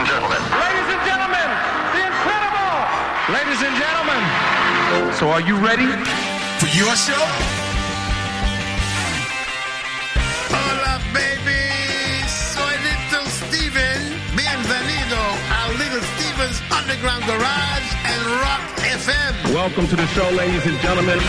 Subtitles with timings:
[0.00, 0.40] and gentlemen.
[0.64, 1.48] Ladies and gentlemen,
[1.92, 2.74] the incredible.
[3.36, 4.20] Ladies and gentlemen.
[5.12, 5.92] So are you ready?
[6.60, 7.24] For your show?
[10.48, 11.60] Hola, baby.
[12.28, 14.00] Soy Little Steven.
[14.32, 15.20] Bienvenido
[15.60, 19.52] a Little Steven's Underground Garage and Rock FM.
[19.52, 21.20] Welcome to the show, ladies and gentlemen.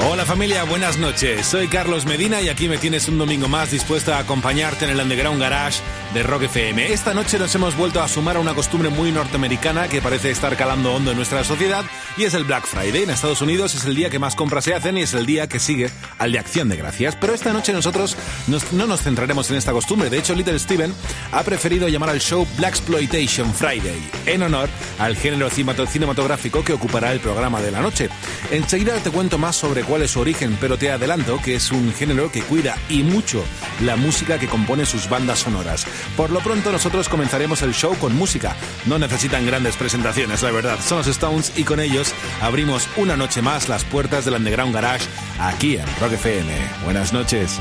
[0.00, 1.44] Hola familia, buenas noches.
[1.44, 5.00] Soy Carlos Medina y aquí me tienes un domingo más dispuesto a acompañarte en el
[5.00, 5.80] Underground Garage
[6.18, 6.92] de Rock FM.
[6.92, 10.56] Esta noche nos hemos vuelto a sumar a una costumbre muy norteamericana que parece estar
[10.56, 11.84] calando hondo en nuestra sociedad
[12.18, 13.04] y es el Black Friday.
[13.04, 15.48] En Estados Unidos es el día que más compras se hacen y es el día
[15.48, 17.16] que sigue al de Acción de Gracias.
[17.16, 18.16] Pero esta noche nosotros
[18.48, 20.10] nos- no nos centraremos en esta costumbre.
[20.10, 20.92] De hecho, Little Steven
[21.32, 24.68] ha preferido llamar al show Black Exploitation Friday en honor
[24.98, 28.08] al género cinemat- cinematográfico que ocupará el programa de la noche.
[28.50, 31.92] Enseguida te cuento más sobre cuál es su origen, pero te adelanto que es un
[31.94, 33.44] género que cuida y mucho
[33.82, 35.86] la música que compone sus bandas sonoras.
[36.16, 38.56] Por lo pronto nosotros comenzaremos el show con música.
[38.86, 40.78] No necesitan grandes presentaciones, la verdad.
[40.86, 42.07] Son los Stones y con ellos
[42.40, 45.06] abrimos una noche más las puertas del Underground Garage
[45.40, 46.52] aquí en Rock FM.
[46.84, 47.58] Buenas noches.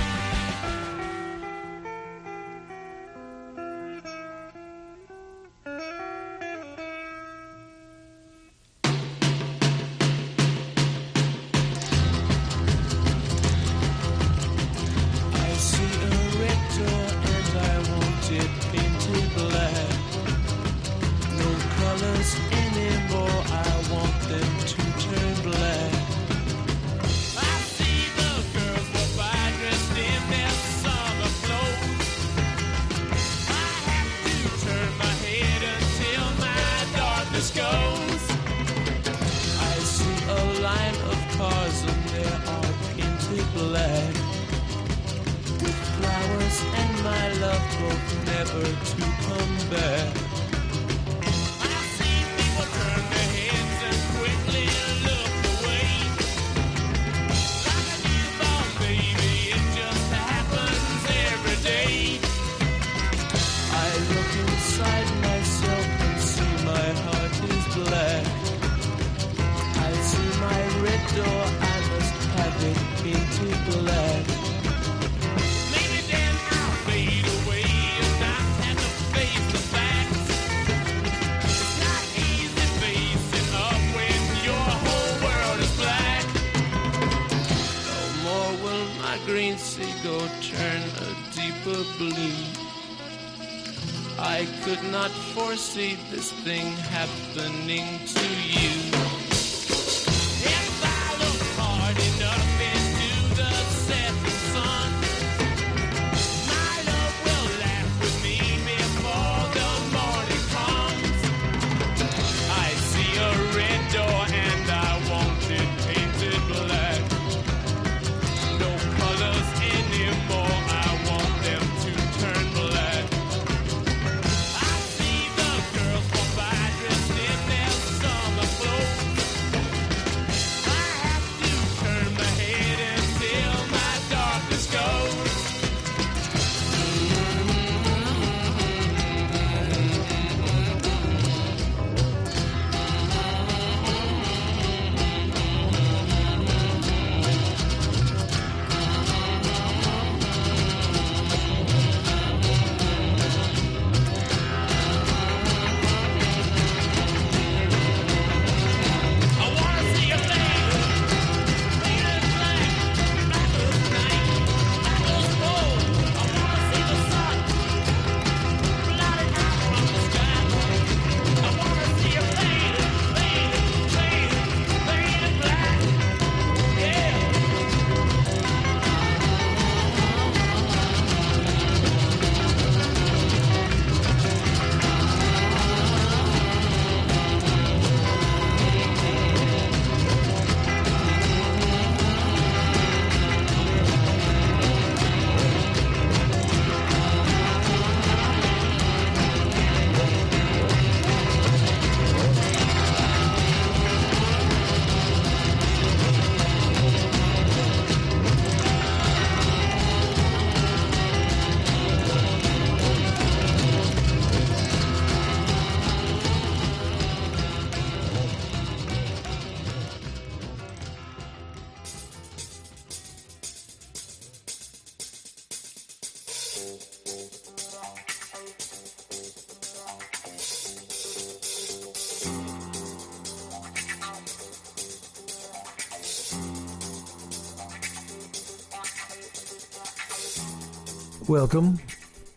[241.28, 241.78] Welcome.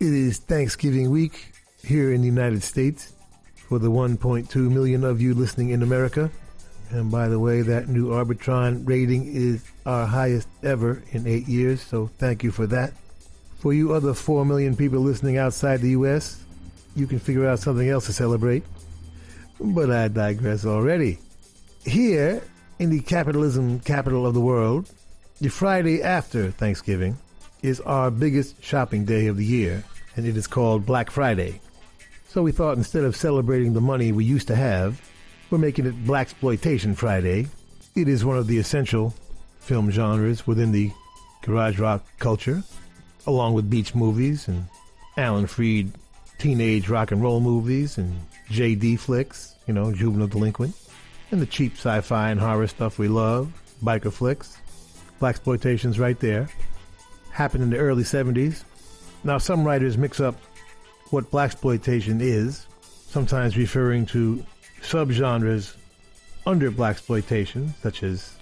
[0.00, 1.52] It is Thanksgiving week
[1.84, 3.12] here in the United States
[3.54, 6.28] for the 1.2 million of you listening in America.
[6.90, 11.80] And by the way, that new Arbitron rating is our highest ever in eight years,
[11.80, 12.92] so thank you for that.
[13.60, 16.42] For you other 4 million people listening outside the U.S.,
[16.96, 18.64] you can figure out something else to celebrate.
[19.60, 21.20] But I digress already.
[21.84, 22.42] Here,
[22.80, 24.90] in the capitalism capital of the world,
[25.40, 27.16] the Friday after Thanksgiving
[27.62, 29.84] is our biggest shopping day of the year,
[30.16, 31.60] and it is called Black Friday.
[32.28, 35.00] So we thought instead of celebrating the money we used to have,
[35.50, 37.48] we're making it Blaxploitation Friday.
[37.96, 39.14] It is one of the essential
[39.58, 40.92] film genres within the
[41.42, 42.62] garage rock culture,
[43.26, 44.66] along with beach movies and
[45.16, 45.92] Alan Freed
[46.38, 48.18] teenage rock and roll movies and
[48.48, 50.74] JD flicks, you know, juvenile delinquent,
[51.30, 53.52] and the cheap sci-fi and horror stuff we love,
[53.82, 54.56] biker flicks.
[55.20, 56.48] Blaxploitation's right there.
[57.32, 58.64] Happened in the early 70s.
[59.24, 60.36] Now some writers mix up
[61.10, 62.66] what blaxploitation is,
[63.06, 64.44] sometimes referring to
[64.82, 65.76] subgenres
[66.46, 68.34] under blaxploitation, such as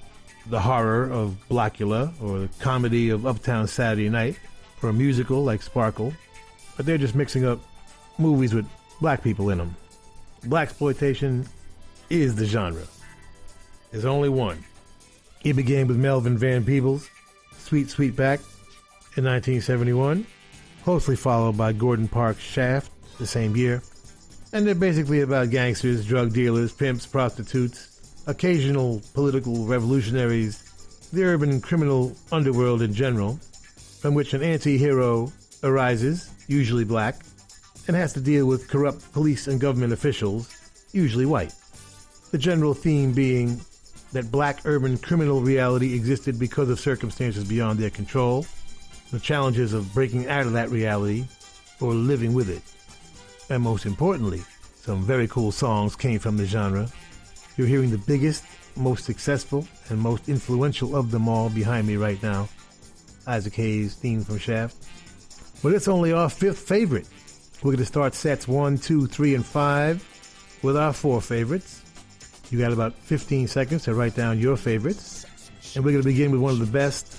[0.47, 4.39] the horror of Blacula or the comedy of Uptown Saturday Night,
[4.83, 6.13] or a musical like Sparkle,
[6.77, 7.61] but they're just mixing up
[8.19, 8.67] movies with
[9.01, 9.77] black people in them.
[10.47, 11.47] Blaxploitation
[12.11, 12.85] is the genre.
[13.91, 14.65] There's only one.
[15.45, 17.09] It began with Melvin Van Peebles,
[17.59, 18.41] Sweet Sweetback,
[19.19, 20.25] in 1971,
[20.85, 23.83] closely followed by Gordon Parks' Shaft the same year.
[24.53, 30.63] And they're basically about gangsters, drug dealers, pimps, prostitutes, occasional political revolutionaries,
[31.13, 33.41] the urban criminal underworld in general,
[34.01, 35.33] from which an anti hero
[35.65, 37.17] arises, usually black,
[37.89, 40.49] and has to deal with corrupt police and government officials,
[40.93, 41.53] usually white.
[42.31, 43.61] The general theme being
[44.13, 48.47] that black urban criminal reality existed because of circumstances beyond their control,
[49.11, 51.25] the challenges of breaking out of that reality
[51.81, 52.63] or living with it.
[53.51, 54.43] And most importantly,
[54.75, 56.89] some very cool songs came from the genre.
[57.57, 58.45] You're hearing the biggest,
[58.77, 62.49] most successful, and most influential of them all behind me right now.
[63.27, 64.77] Isaac Hayes' theme from Shaft.
[65.63, 67.07] But it's only our fifth favorite.
[67.63, 70.05] We're going to start sets one, two, three, and five
[70.63, 71.83] with our four favorites.
[72.51, 75.27] You got about 15 seconds to write down your favorites.
[75.75, 77.19] And we're going to begin with one of the best.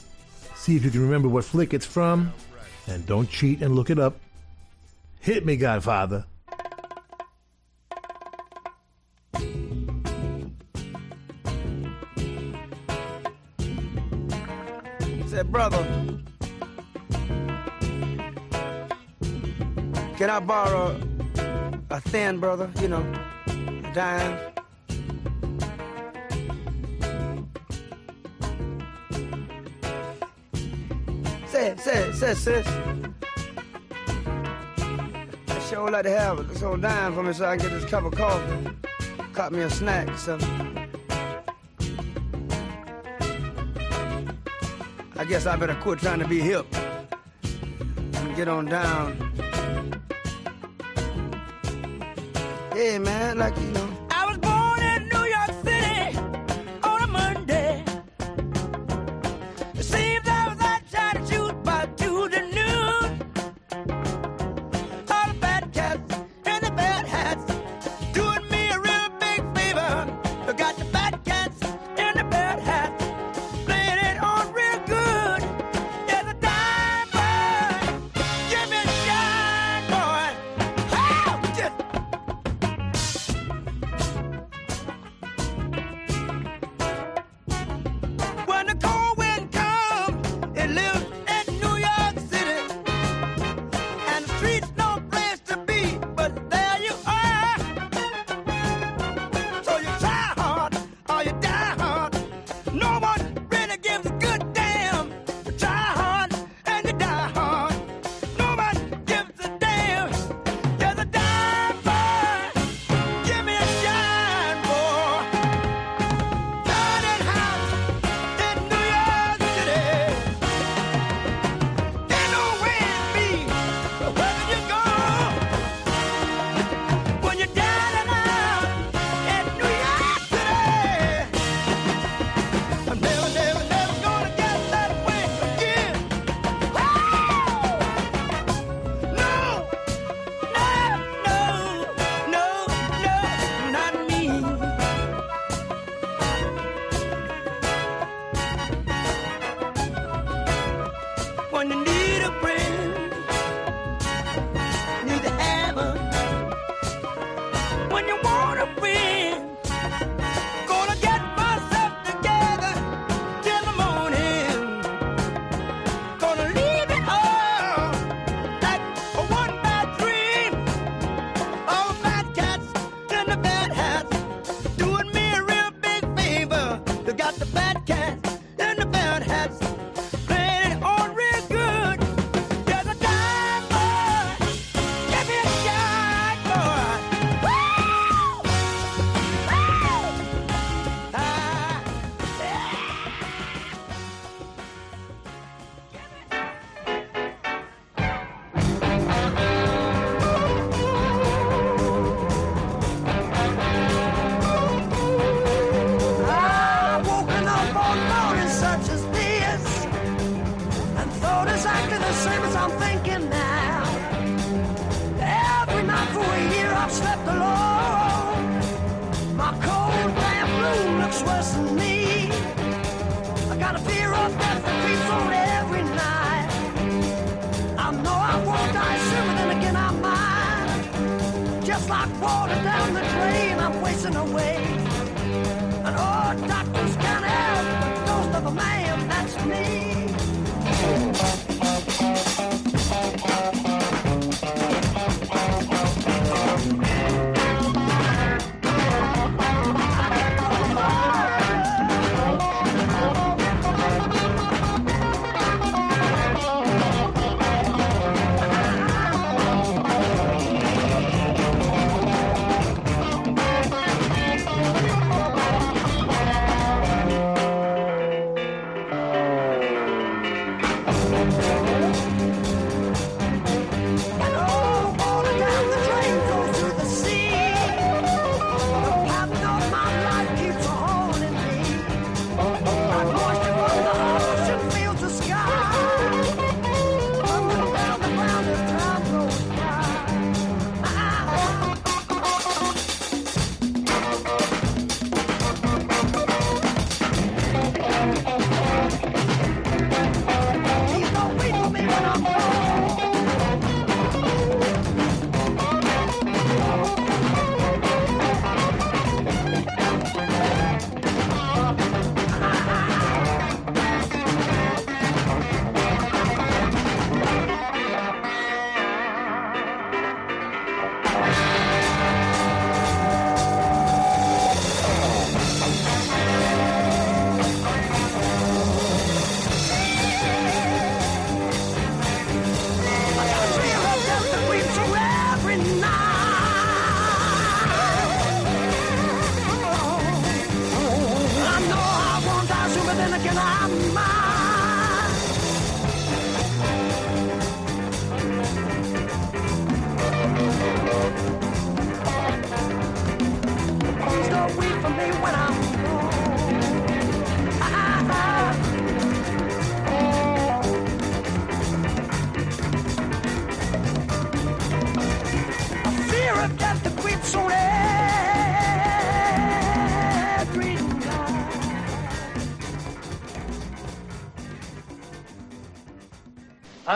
[0.69, 2.31] See if you can remember what flick it's from.
[2.85, 4.19] And don't cheat and look it up.
[5.19, 6.25] Hit me, Godfather.
[15.25, 15.83] Said, brother,
[20.17, 21.01] can I borrow
[21.89, 23.01] a thin brother, you know,
[23.95, 24.58] dime?
[31.59, 32.67] Say say say sis.
[35.49, 37.81] I sure would like to have this old dime for me so I can get
[37.81, 38.69] this cup of coffee.
[39.33, 40.89] Cut me a snack or something.
[45.17, 46.65] I guess I better quit trying to be hip
[47.43, 49.17] and get on down.
[52.73, 53.98] Yeah, man, like you know.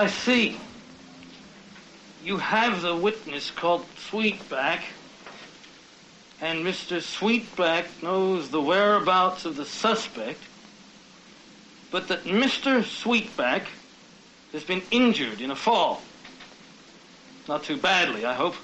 [0.04, 0.58] I see.
[2.26, 4.82] You have the witness called Sweetback,
[6.42, 6.98] and Mr.
[7.02, 10.42] Sweetback knows the whereabouts of the suspect,
[11.90, 12.84] but that Mr.
[12.84, 13.68] Sweetback
[14.52, 16.02] has been injured in a fall.
[17.48, 18.58] Not too badly, I hope.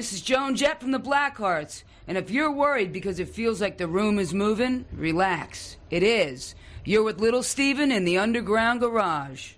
[0.00, 1.82] This is Joan Jett from the Blackhearts.
[2.08, 5.76] And if you're worried because it feels like the room is moving, relax.
[5.90, 6.54] It is.
[6.86, 9.52] You're with Little Steven in the Underground Garage.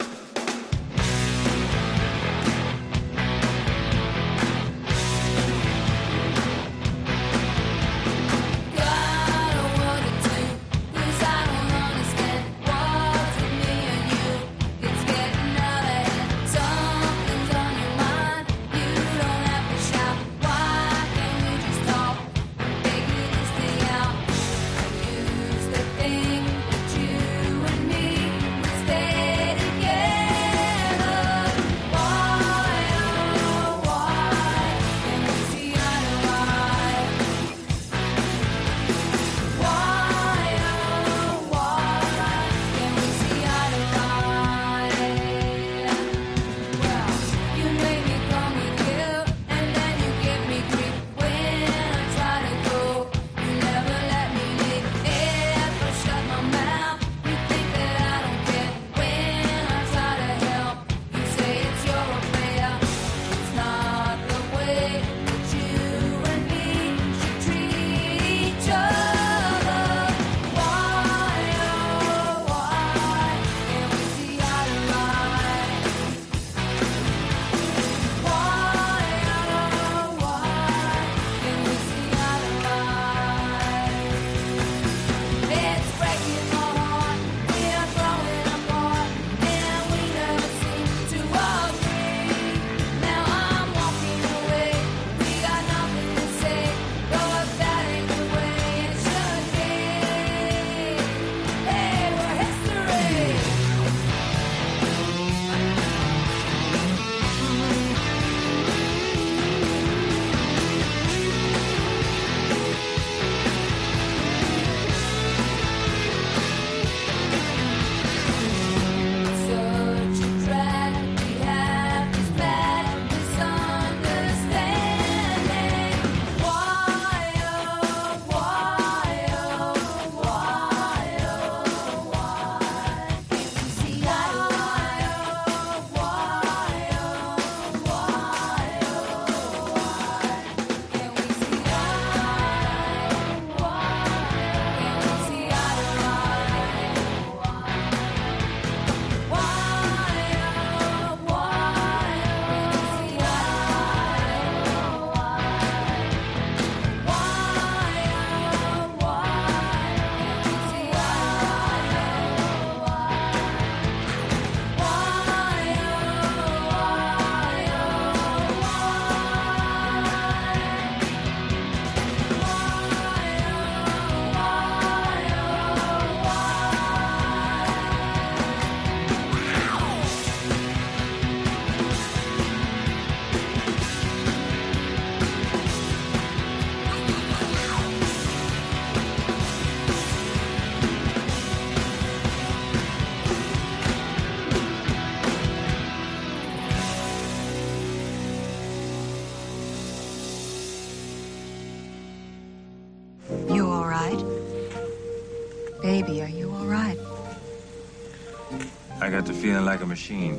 [209.73, 210.39] Like a machine.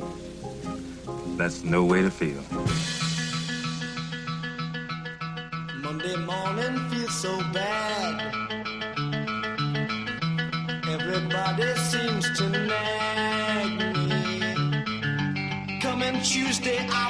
[1.36, 2.40] That's no way to feel.
[5.82, 8.14] Monday morning feels so bad.
[10.96, 14.20] Everybody seems to nag me.
[15.80, 17.03] Coming Tuesday, I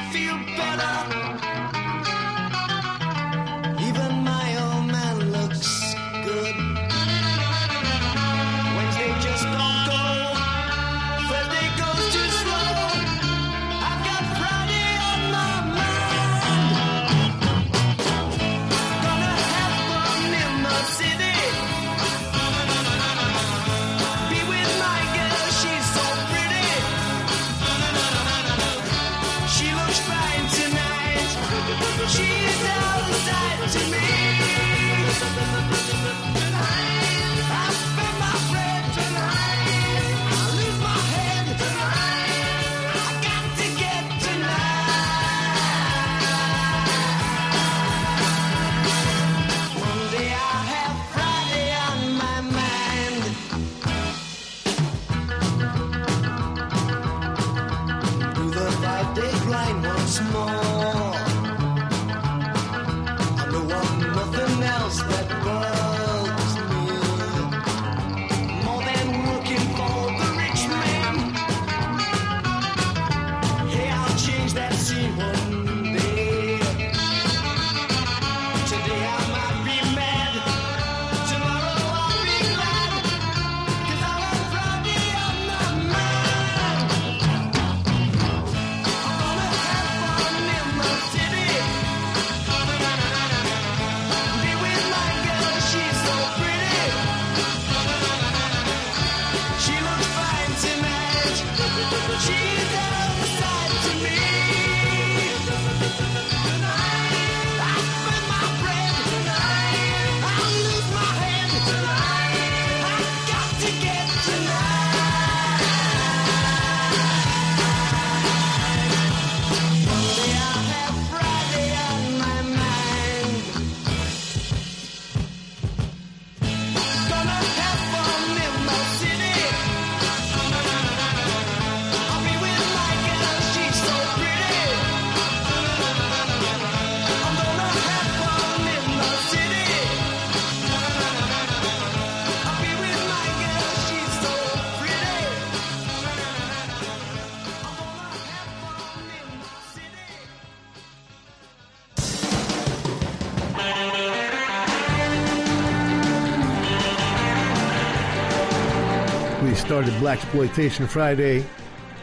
[159.85, 161.45] started Blaxploitation Friday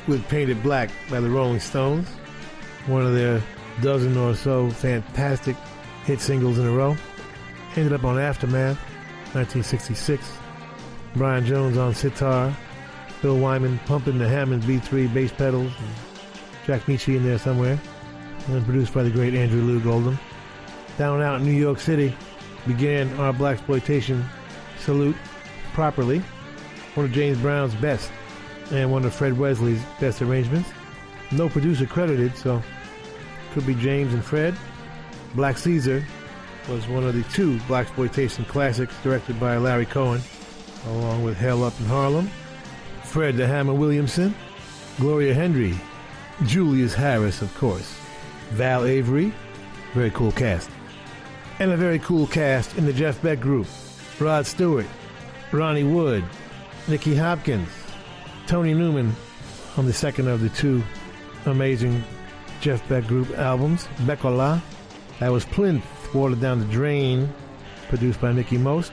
[0.07, 2.07] with Paint It Black by the Rolling Stones,
[2.85, 3.41] one of their
[3.81, 5.55] dozen or so fantastic
[6.03, 6.95] hit singles in a row.
[7.75, 8.77] Ended up on Aftermath,
[9.33, 10.31] 1966.
[11.15, 12.55] Brian Jones on sitar,
[13.21, 15.71] Bill Wyman pumping the Hammond B3 bass pedals,
[16.67, 17.79] Jack Nitzsche in there somewhere,
[18.47, 20.19] and produced by the great Andrew Loog Oldham.
[20.99, 22.15] Down out in New York City
[22.67, 24.23] began our Blaxploitation
[24.77, 25.15] salute
[25.73, 26.21] properly,
[26.93, 28.11] one of James Brown's best
[28.71, 30.69] and one of Fred Wesley's best arrangements.
[31.31, 32.61] No producer credited, so
[33.53, 34.55] could be James and Fred.
[35.35, 36.05] Black Caesar
[36.69, 40.21] was one of the two black exploitation classics directed by Larry Cohen,
[40.87, 42.29] along with Hell Up in Harlem,
[43.03, 44.33] Fred the Hammer Williamson,
[44.99, 45.75] Gloria Hendry,
[46.45, 47.95] Julius Harris, of course,
[48.51, 49.33] Val Avery,
[49.93, 50.69] very cool cast,
[51.59, 53.67] and a very cool cast in the Jeff Beck group:
[54.19, 54.87] Rod Stewart,
[55.51, 56.23] Ronnie Wood,
[56.87, 57.69] Nicky Hopkins,
[58.47, 59.15] Tony Newman
[59.77, 60.83] on the second of the two
[61.45, 62.03] amazing
[62.59, 64.61] Jeff Beck group albums, Beck-Ola.
[65.19, 67.31] That was Plynth, Watered Down the Drain,
[67.87, 68.91] produced by Mickie Most.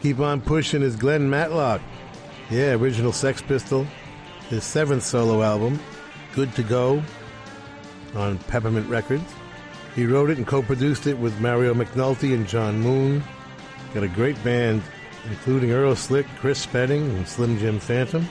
[0.00, 1.80] Keep on Pushing is Glen Matlock.
[2.50, 3.86] Yeah, original Sex Pistol.
[4.48, 5.80] His seventh solo album,
[6.34, 7.02] Good to Go,
[8.14, 9.34] on Peppermint Records.
[9.94, 13.22] He wrote it and co-produced it with Mario McNulty and John Moon.
[13.92, 14.82] Got a great band,
[15.28, 18.26] including Earl Slick, Chris Spedding, and Slim Jim Phantom.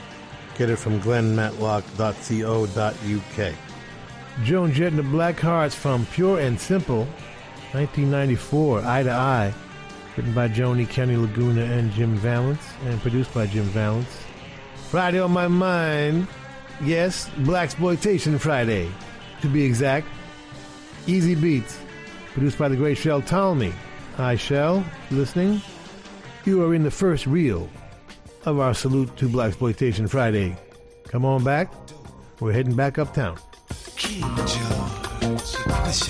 [0.56, 3.54] Get it from glenmatlock.co.uk.
[4.42, 7.04] Joan Jett and the Black Hearts from Pure and Simple,
[7.72, 9.54] 1994, Eye to Eye,
[10.16, 14.08] written by Joni, Kenny Laguna, and Jim Vallance, and produced by Jim Vallance.
[14.90, 16.26] Friday on my mind,
[16.82, 18.90] yes, Blaxploitation Friday,
[19.40, 20.06] to be exact.
[21.06, 21.76] Easybeats,
[22.32, 23.72] produced by the great Shel Talmy.
[24.16, 25.60] Hi, Shel, listening.
[26.44, 27.70] You are in the first reel
[28.44, 30.54] of our salute to Blaxploitation Friday.
[31.08, 31.72] Come on back.
[32.38, 33.38] We're heading back uptown.
[33.96, 36.04] King George, man.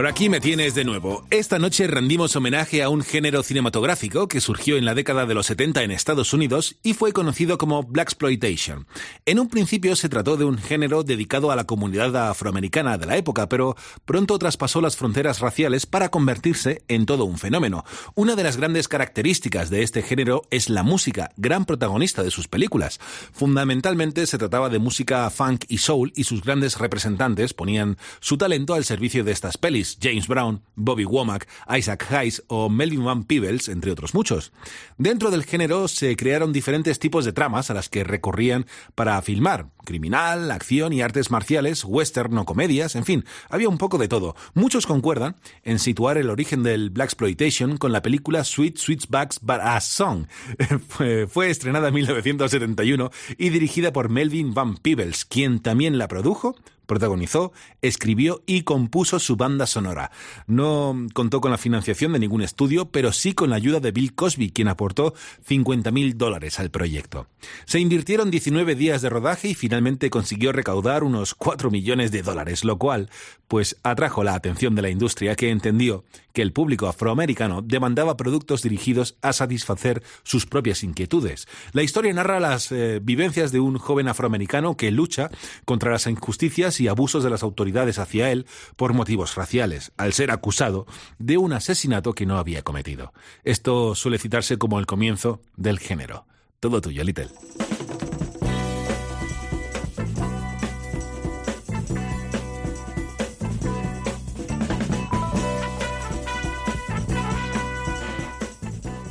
[0.00, 1.26] Por aquí me tienes de nuevo.
[1.28, 5.44] Esta noche rendimos homenaje a un género cinematográfico que surgió en la década de los
[5.44, 8.86] 70 en Estados Unidos y fue conocido como Blaxploitation.
[9.26, 13.18] En un principio se trató de un género dedicado a la comunidad afroamericana de la
[13.18, 17.84] época, pero pronto traspasó las fronteras raciales para convertirse en todo un fenómeno.
[18.14, 22.48] Una de las grandes características de este género es la música, gran protagonista de sus
[22.48, 23.00] películas.
[23.34, 28.72] Fundamentalmente se trataba de música funk y soul y sus grandes representantes ponían su talento
[28.72, 29.89] al servicio de estas pelis.
[30.00, 34.52] James Brown, Bobby Womack, Isaac Hayes o Melvin Van Peebles, entre otros muchos.
[34.98, 39.66] Dentro del género se crearon diferentes tipos de tramas a las que recorrían para filmar.
[39.84, 44.36] Criminal, acción y artes marciales, western o comedias, en fin, había un poco de todo.
[44.54, 49.80] Muchos concuerdan en situar el origen del Blaxploitation con la película Sweet Switchbacks But a
[49.80, 50.26] Song.
[51.28, 56.56] fue estrenada en 1971 y dirigida por Melvin Van Peebles, quien también la produjo,
[56.90, 60.10] protagonizó, escribió y compuso su banda sonora.
[60.48, 64.12] No contó con la financiación de ningún estudio, pero sí con la ayuda de Bill
[64.12, 67.28] Cosby, quien aportó 50 mil dólares al proyecto.
[67.64, 72.64] Se invirtieron 19 días de rodaje y finalmente consiguió recaudar unos 4 millones de dólares,
[72.64, 73.08] lo cual
[73.46, 78.62] pues atrajo la atención de la industria que entendió que el público afroamericano demandaba productos
[78.62, 81.48] dirigidos a satisfacer sus propias inquietudes.
[81.72, 85.30] La historia narra las eh, vivencias de un joven afroamericano que lucha
[85.64, 90.30] contra las injusticias y abusos de las autoridades hacia él por motivos raciales, al ser
[90.30, 90.86] acusado
[91.18, 93.12] de un asesinato que no había cometido.
[93.44, 96.26] Esto suele citarse como el comienzo del género.
[96.58, 97.28] Todo tuyo, Little.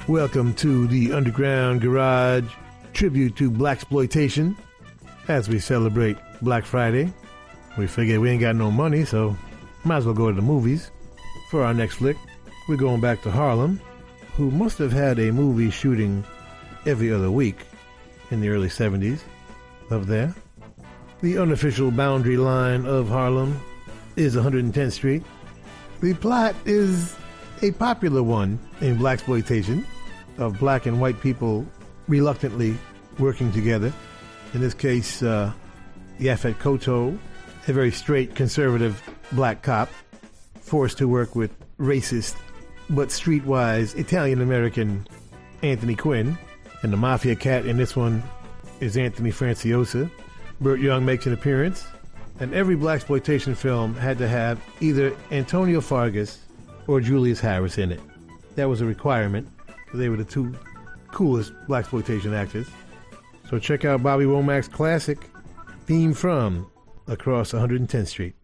[0.08, 2.50] Welcome to the Underground Garage
[3.00, 4.58] tribute to Black exploitation
[5.30, 7.14] as we celebrate Black Friday.
[7.80, 9.38] We figure we ain't got no money, so
[9.86, 10.92] might as well go to the movies.
[11.50, 12.18] For our next flick,
[12.68, 13.80] we're going back to Harlem,
[14.34, 16.26] who must have had a movie shooting
[16.86, 17.56] every other week
[18.32, 19.22] in the early 70s
[19.92, 20.36] up there.
[21.22, 23.58] The unofficial boundary line of Harlem
[24.18, 25.24] is 110th Street.
[26.02, 27.16] The plot is
[27.62, 29.86] a popular one in blaxploitation
[30.38, 31.66] of black and white people
[32.10, 32.78] reluctantly
[33.20, 33.94] working together.
[34.54, 35.54] In this case, uh,
[36.20, 37.18] Yaphet Kotto,
[37.68, 39.90] a very straight conservative black cop
[40.62, 42.36] forced to work with racist
[42.90, 45.08] but streetwise Italian American
[45.62, 46.38] Anthony Quinn.
[46.82, 48.24] And the Mafia Cat in this one
[48.80, 50.10] is Anthony Franciosa.
[50.62, 51.86] Burt Young makes an appearance.
[52.40, 56.40] And every blaxploitation film had to have either Antonio Fargas
[56.88, 58.00] or Julius Harris in it.
[58.56, 59.48] That was a requirement.
[59.94, 60.56] They were the two
[61.12, 62.68] coolest blaxploitation actors.
[63.50, 65.30] So check out Bobby Womack's classic
[65.86, 66.70] theme from
[67.10, 68.36] across 110th Street.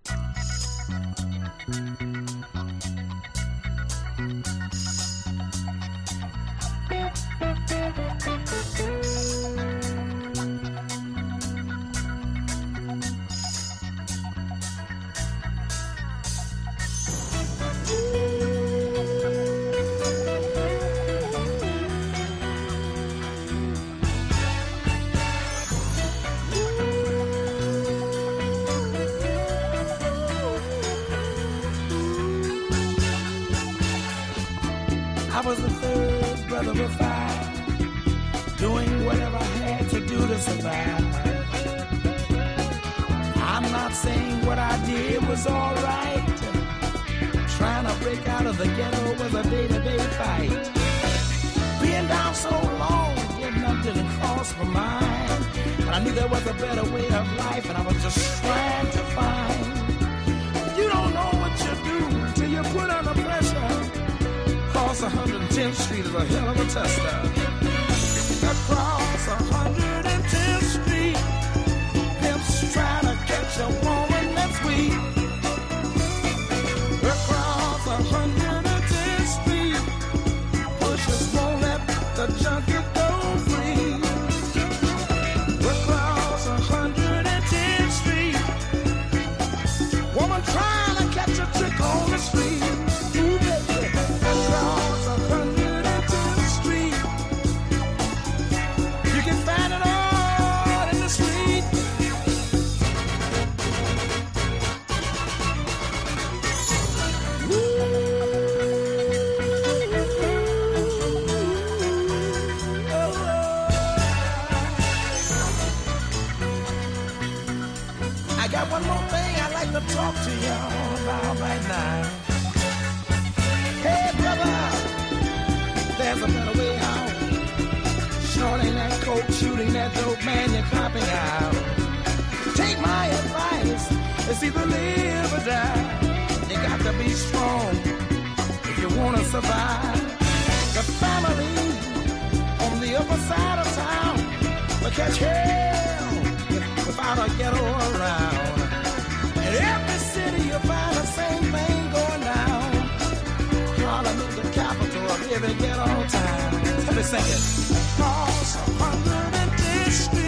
[157.26, 160.25] Cause a hundred and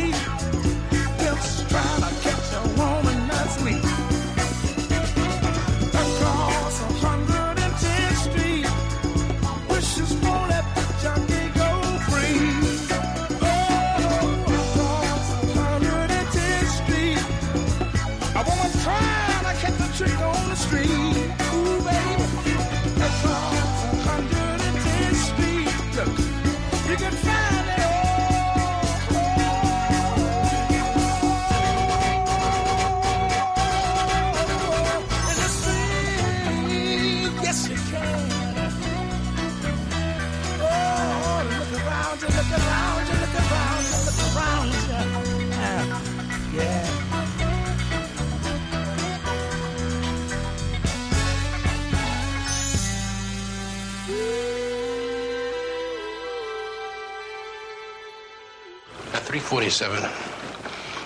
[59.68, 60.10] 27,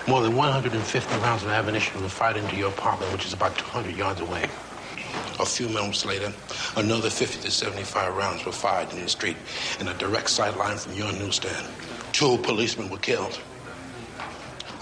[0.08, 3.95] more than 150 rounds of ammunition were fired into your apartment, which is about 200
[3.95, 4.43] yards away.
[5.39, 6.32] A few moments later,
[6.76, 9.36] another 50 to 75 rounds were fired in the street
[9.80, 11.65] in a direct sideline from your newsstand.
[12.12, 13.39] Two policemen were killed.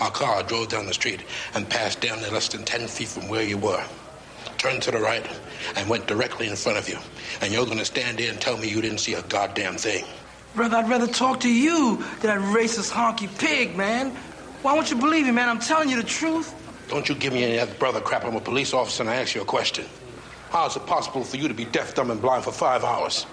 [0.01, 3.29] Our car drove down the street and passed down there less than 10 feet from
[3.29, 3.85] where you were.
[4.57, 5.25] Turned to the right
[5.77, 6.97] and went directly in front of you.
[7.39, 10.03] And you're going to stand there and tell me you didn't see a goddamn thing.
[10.55, 14.11] Brother, I'd rather talk to you than that racist honky pig, man.
[14.61, 15.47] Why won't you believe me, man?
[15.47, 16.53] I'm telling you the truth.
[16.89, 18.25] Don't you give me any other brother crap.
[18.25, 19.85] I'm a police officer and I ask you a question.
[20.49, 23.27] How is it possible for you to be deaf, dumb, and blind for five hours?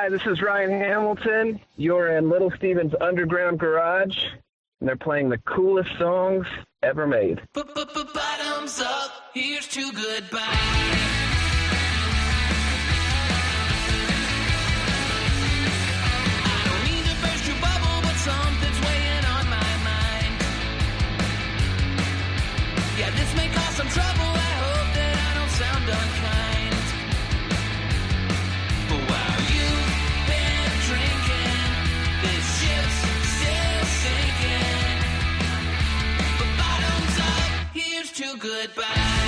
[0.00, 1.60] Hi, this is Ryan Hamilton.
[1.76, 4.16] You're in Little Steven's Underground Garage,
[4.80, 6.46] and they're playing the coolest songs
[6.82, 7.42] ever made.
[7.52, 10.40] Bottoms up, here's to goodbye.
[10.40, 10.54] I
[16.64, 20.32] don't mean to burst your bubble, but something's weighing on my mind.
[22.98, 24.32] Yeah, this may cause some trouble.
[24.32, 26.19] I hope that I don't sound unkind.
[38.12, 39.20] Here's to goodbye.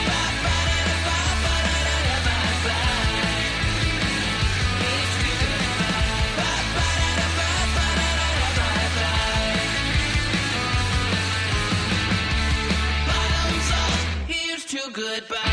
[14.94, 15.51] Goodbye.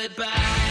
[0.00, 0.69] Goodbye.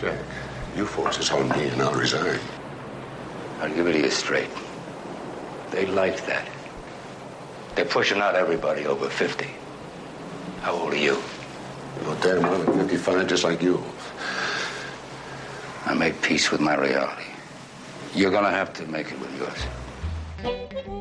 [0.00, 0.18] Jack,
[0.76, 2.40] you force this on me and I'll resign.
[3.60, 4.48] I'll give it to you straight.
[5.70, 6.48] They like that.
[7.74, 9.46] They're pushing out everybody over 50.
[10.62, 11.22] How old are you?
[12.02, 13.82] You're damn well at 55, just like you.
[15.84, 17.24] I make peace with my reality.
[18.14, 20.99] You're gonna have to make it with yours.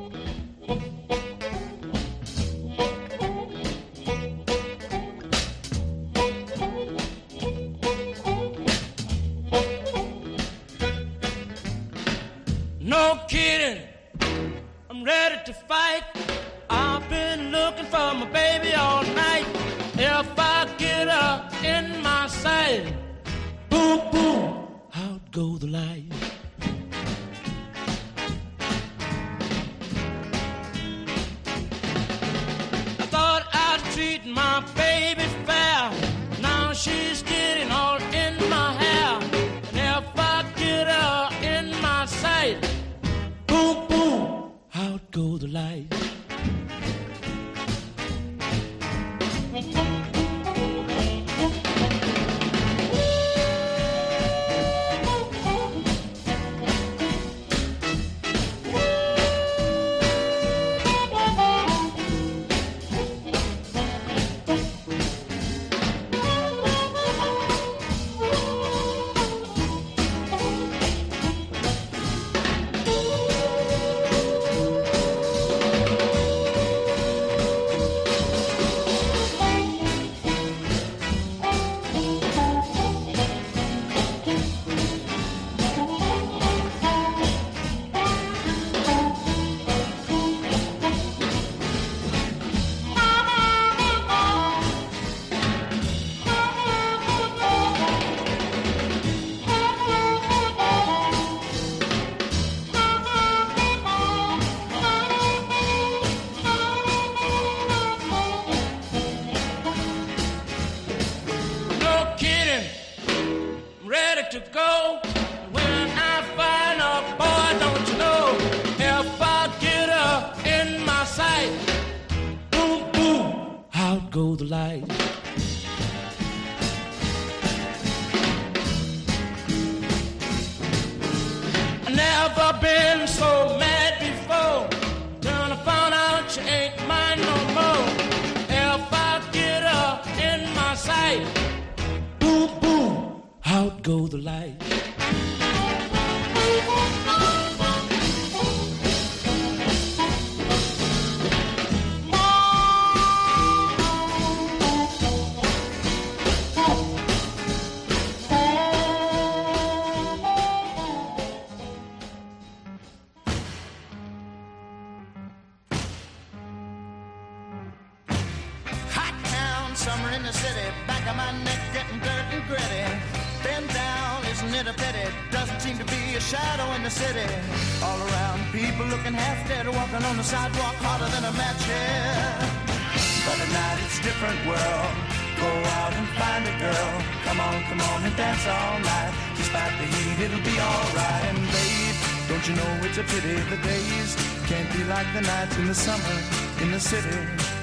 [193.49, 194.15] the days
[194.47, 196.15] can't be like the nights in the summer,
[196.61, 197.17] in the city,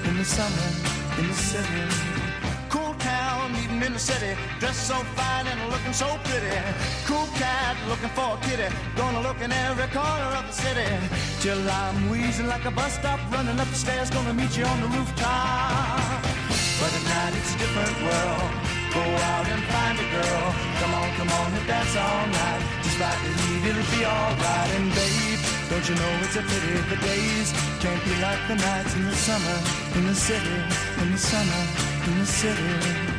[0.05, 0.67] in the summer,
[1.19, 1.83] in the city.
[2.69, 6.57] Cool town, meeting in the city, dressed so fine and looking so pretty.
[7.05, 10.89] Cool cat, looking for a kitty, gonna look in every corner of the city.
[11.41, 14.81] Till I'm wheezing like a bus stop, running up the stairs, gonna meet you on
[14.81, 16.23] the rooftop.
[16.79, 18.66] But at night it's a different world.
[18.97, 20.45] Go out and find a girl.
[20.81, 22.61] Come on, come on and dance all night.
[22.83, 24.69] Just like the heat, it'll be alright.
[24.77, 25.39] And babe,
[25.69, 27.47] don't you know it's a pity the days
[27.83, 29.57] can't be like the nights in the summer,
[29.97, 30.57] in the city,
[31.01, 31.61] in the summer,
[32.07, 33.16] in the city.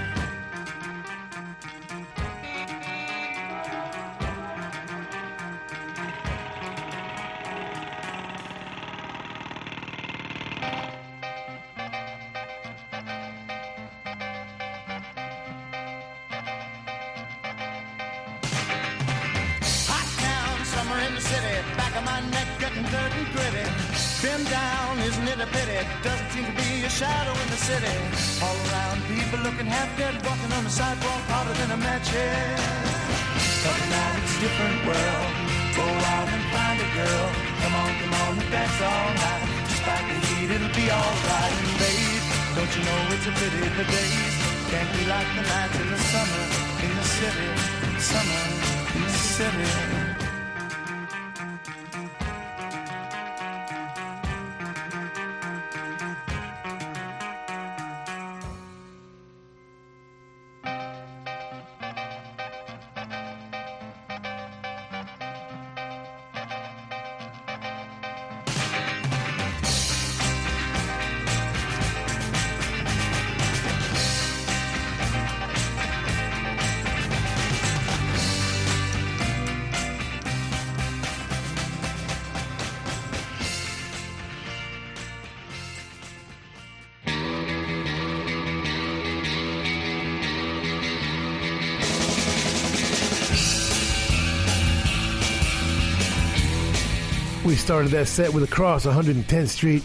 [97.69, 99.83] Started that set with Across 110th Street,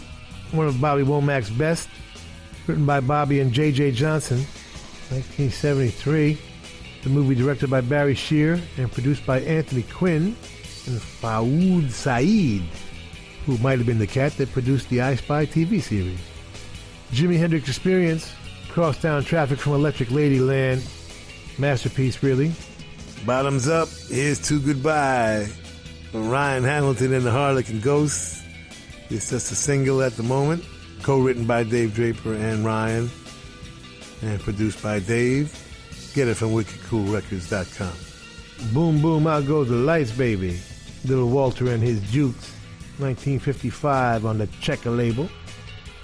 [0.52, 1.86] one of Bobby Womack's best,
[2.66, 3.90] written by Bobby and J.J.
[3.90, 4.38] Johnson,
[5.10, 6.38] 1973.
[7.02, 10.34] The movie directed by Barry Shear and produced by Anthony Quinn
[10.86, 12.62] and Fouad Said,
[13.44, 16.20] who might have been the cat that produced the I Spy TV series.
[17.12, 18.32] Jimi Hendrix Experience,
[18.70, 20.80] cross Crosstown Traffic from Electric Ladyland,
[21.58, 22.50] masterpiece really.
[23.26, 25.50] Bottoms up, here's to goodbye
[26.14, 28.42] Ryan Hamilton and the Harlequin Ghosts.
[29.10, 30.64] It's just a single at the moment,
[31.02, 33.10] co-written by Dave Draper and Ryan,
[34.22, 35.52] and produced by Dave.
[36.14, 38.72] Get it from wickedcoolrecords.com.
[38.72, 40.60] Boom, boom, out goes the lights, baby.
[41.04, 42.52] Little Walter and his Jukes,
[42.98, 45.28] 1955 on the Checker label.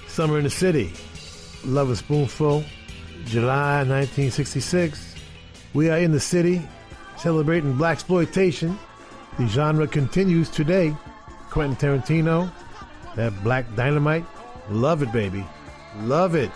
[0.08, 0.92] Summer in the City,
[1.64, 2.64] Lovin' Spoonful,
[3.26, 5.14] July 1966.
[5.72, 6.60] We are in the city,
[7.16, 8.76] celebrating blaxploitation.
[9.40, 10.94] The genre continues today.
[11.48, 12.52] Quentin Tarantino,
[13.16, 14.26] that black dynamite,
[14.68, 15.46] love it, baby,
[16.00, 16.50] love it.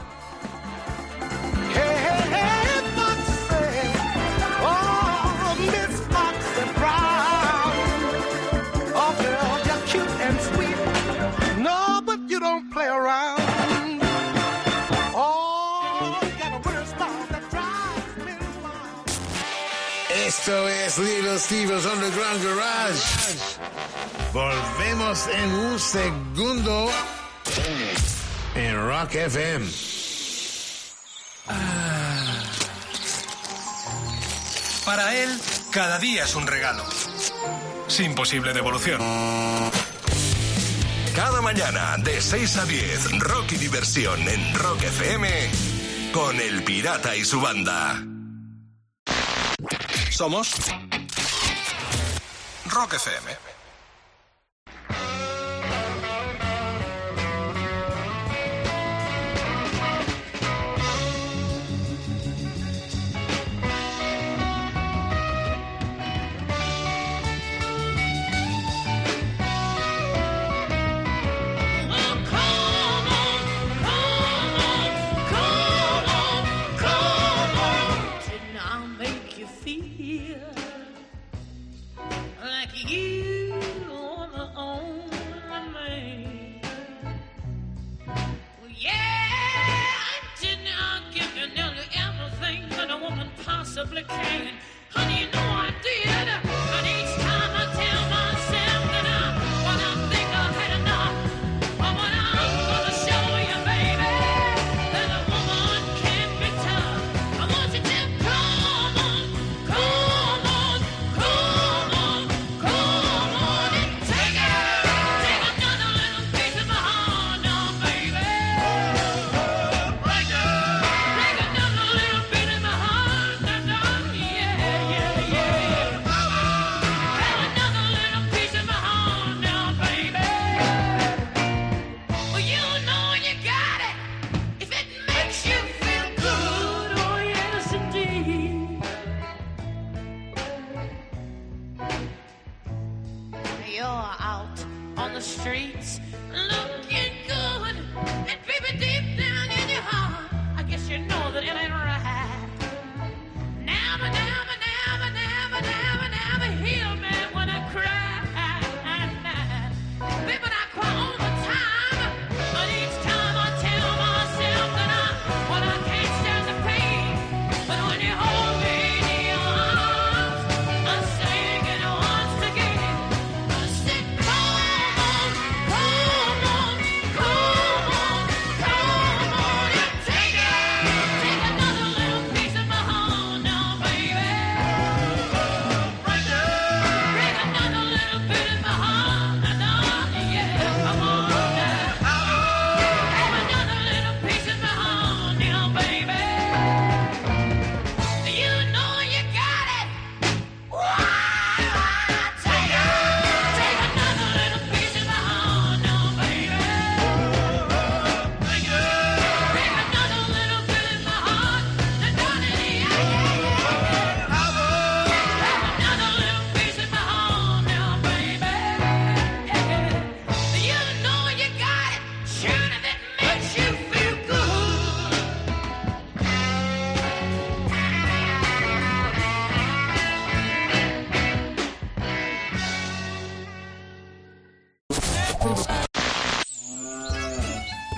[20.39, 23.01] Esto es Little Steven's Underground Garage.
[24.33, 26.91] Volvemos en un segundo
[28.55, 29.67] en Rock FM.
[34.85, 35.31] Para él,
[35.71, 36.85] cada día es un regalo.
[37.87, 39.01] Sin posible devolución.
[41.15, 45.29] Cada mañana de 6 a 10, rock y diversión en Rock FM
[46.13, 48.05] con El Pirata y su banda.
[50.15, 50.55] Somos
[52.71, 53.54] Rock FM.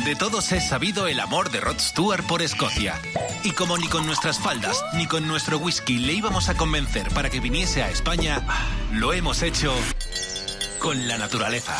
[0.06, 2.94] De todos es sabido el amor de Rod Stewart por Escocia.
[3.42, 7.28] Y como ni con nuestras faldas ni con nuestro whisky le íbamos a convencer para
[7.28, 8.40] que viniese a España,
[8.92, 9.74] lo hemos hecho
[10.78, 11.76] con la naturaleza.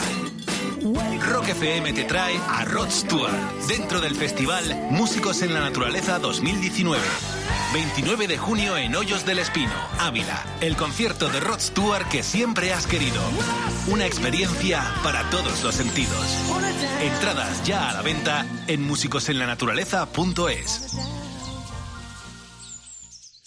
[1.21, 3.33] Rock FM te trae a Rod Stewart
[3.69, 7.05] dentro del festival Músicos en la Naturaleza 2019.
[7.77, 10.43] 29 de junio en Hoyos del Espino, Ávila.
[10.63, 13.21] El concierto de Rod Stewart que siempre has querido.
[13.89, 16.39] Una experiencia para todos los sentidos.
[17.03, 21.26] Entradas ya a la venta en musicosenlanaturaleza.es.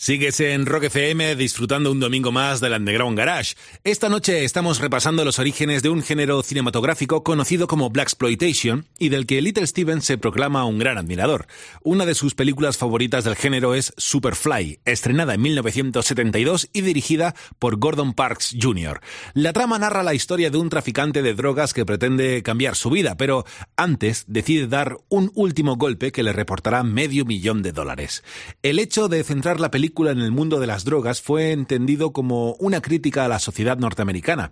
[0.02, 3.56] Sigues en Rock FM disfrutando un domingo más del Underground Garage.
[3.84, 9.10] Esta noche estamos repasando los orígenes de un género cinematográfico conocido como Black Exploitation y
[9.10, 11.47] del que Little Steven se proclama un gran admirador.
[11.84, 17.76] Una de sus películas favoritas del género es Superfly, estrenada en 1972 y dirigida por
[17.78, 19.02] Gordon Parks Jr.
[19.34, 23.18] La trama narra la historia de un traficante de drogas que pretende cambiar su vida,
[23.18, 23.43] pero
[23.76, 28.24] antes decide dar un último golpe que le reportará medio millón de dólares.
[28.64, 32.54] El hecho de centrar la película en el mundo de las drogas fue entendido como
[32.60, 34.52] una crítica a la sociedad norteamericana,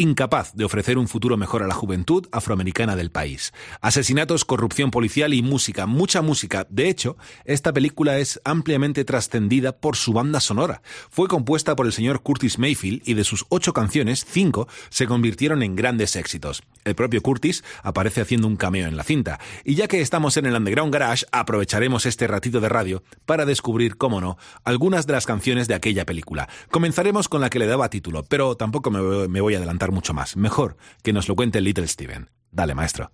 [0.00, 3.52] incapaz de ofrecer un futuro mejor a la juventud afroamericana del país.
[3.82, 6.66] Asesinatos, corrupción policial y música, mucha música.
[6.70, 10.80] De hecho, esta película es ampliamente trascendida por su banda sonora.
[11.10, 15.62] Fue compuesta por el señor Curtis Mayfield y de sus ocho canciones, cinco se convirtieron
[15.62, 16.62] en grandes éxitos.
[16.84, 19.38] El propio Curtis aparece haciendo un cameo en la cinta.
[19.64, 23.98] Y ya que estamos en el Underground Garage, aprovecharemos este ratito de radio para descubrir,
[23.98, 26.48] cómo no, algunas de las canciones de aquella película.
[26.70, 30.36] Comenzaremos con la que le daba título, pero tampoco me voy- a adelantar mucho más.
[30.36, 32.30] Mejor que nos lo cuente Little Steven.
[32.52, 33.10] Dale, maestro.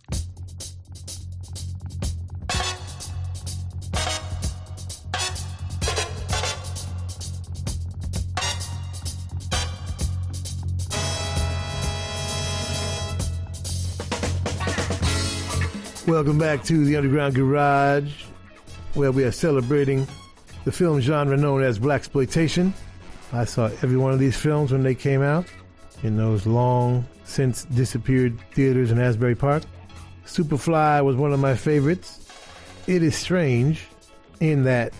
[16.06, 18.24] Welcome back to the Underground Garage,
[18.94, 20.06] where we are celebrating
[20.64, 22.72] the film genre known as black exploitation.
[23.32, 25.46] I saw every one of these films when they came out
[26.02, 29.62] in those long since disappeared theaters in Asbury Park.
[30.26, 32.28] Superfly was one of my favorites.
[32.86, 33.86] It is strange
[34.40, 34.92] in that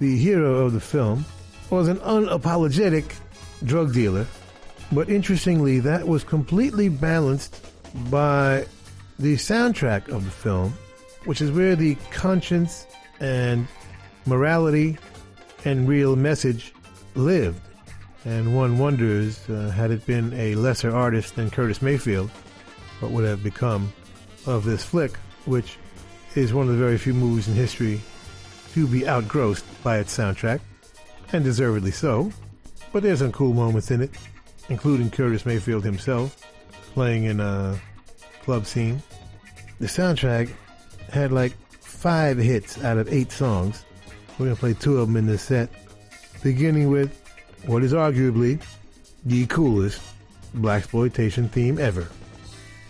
[0.00, 1.24] the hero of the film
[1.70, 3.12] was an unapologetic
[3.64, 4.26] drug dealer,
[4.92, 7.66] but interestingly, that was completely balanced
[8.10, 8.64] by
[9.18, 10.72] the soundtrack of the film,
[11.24, 12.86] which is where the conscience
[13.20, 13.66] and
[14.26, 14.96] morality
[15.64, 16.72] and real message
[17.14, 17.60] lived.
[18.28, 22.28] And one wonders, uh, had it been a lesser artist than Curtis Mayfield,
[23.00, 23.90] what would have become
[24.44, 25.16] of this flick,
[25.46, 25.78] which
[26.34, 28.02] is one of the very few movies in history
[28.74, 30.60] to be outgrossed by its soundtrack,
[31.32, 32.30] and deservedly so.
[32.92, 34.10] But there's some cool moments in it,
[34.68, 36.36] including Curtis Mayfield himself
[36.92, 37.80] playing in a
[38.42, 39.02] club scene.
[39.80, 40.52] The soundtrack
[41.10, 43.86] had like five hits out of eight songs.
[44.32, 45.70] We're going to play two of them in this set,
[46.42, 47.17] beginning with
[47.66, 48.60] what is arguably
[49.24, 50.00] the coolest
[50.56, 52.08] blaxploitation theme ever.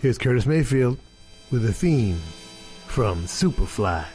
[0.01, 0.97] Here's Curtis Mayfield
[1.51, 2.19] with a theme
[2.87, 4.05] from Superfly.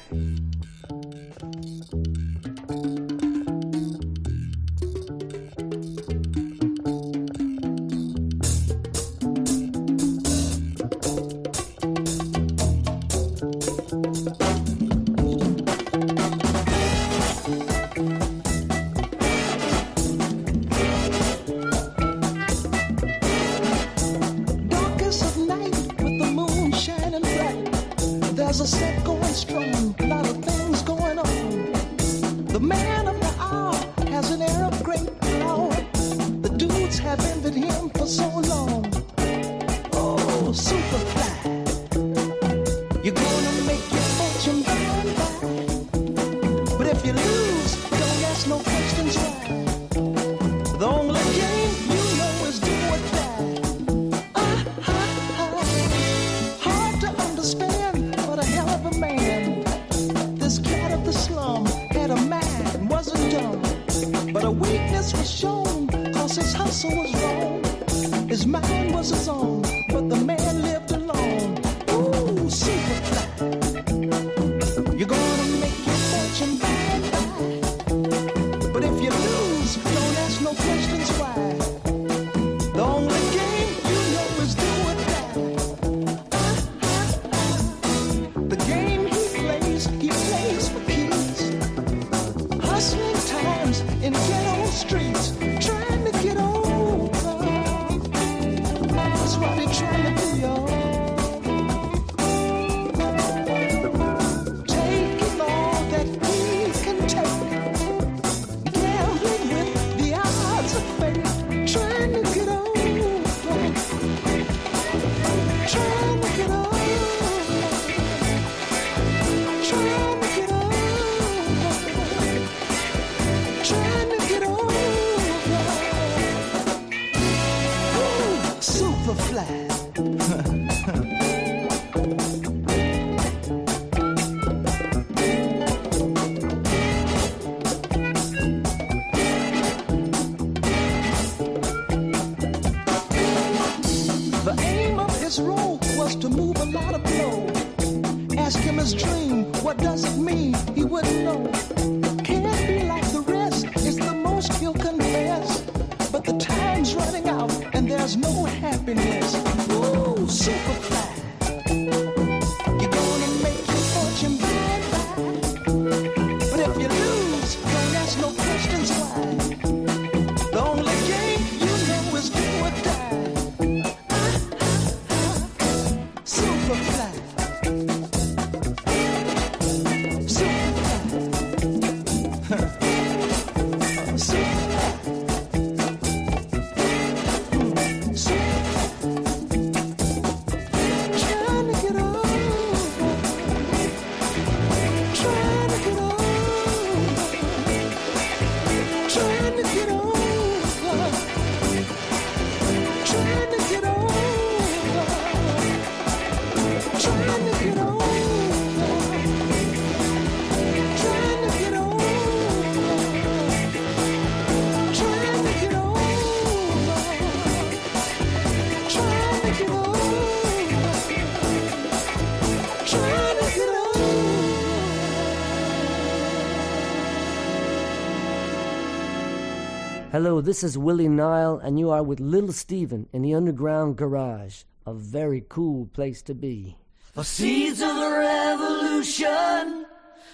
[230.15, 234.63] Hello, this is Willie Nile, and you are with Little Steven in the Underground Garage.
[234.87, 236.77] A very cool place to be.
[237.15, 239.87] The seeds of the revolution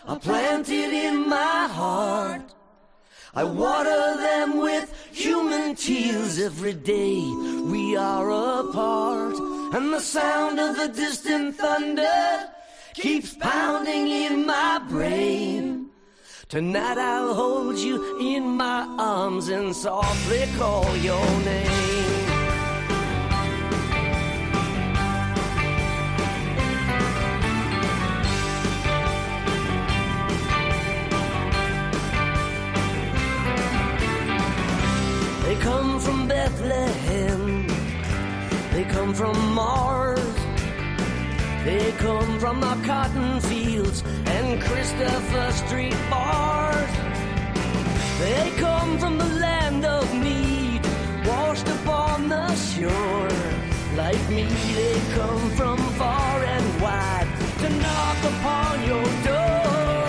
[0.06, 2.54] are planted in my heart.
[3.34, 7.22] I water them with human tears every day.
[7.72, 8.28] We are
[8.60, 9.36] apart,
[9.74, 12.50] and the sound of the distant thunder
[12.92, 15.79] keeps pounding in my brain.
[16.50, 21.70] Tonight I'll hold you in my arms and softly call your name.
[35.44, 37.68] They come from Bethlehem.
[38.72, 39.99] They come from Mars.
[41.64, 46.90] They come from the cotton fields and Christopher Street bars.
[48.18, 50.80] They come from the land of mead,
[51.26, 53.28] washed upon the shore.
[53.94, 54.44] Like me,
[54.74, 60.00] they come from far and wide to knock upon your door.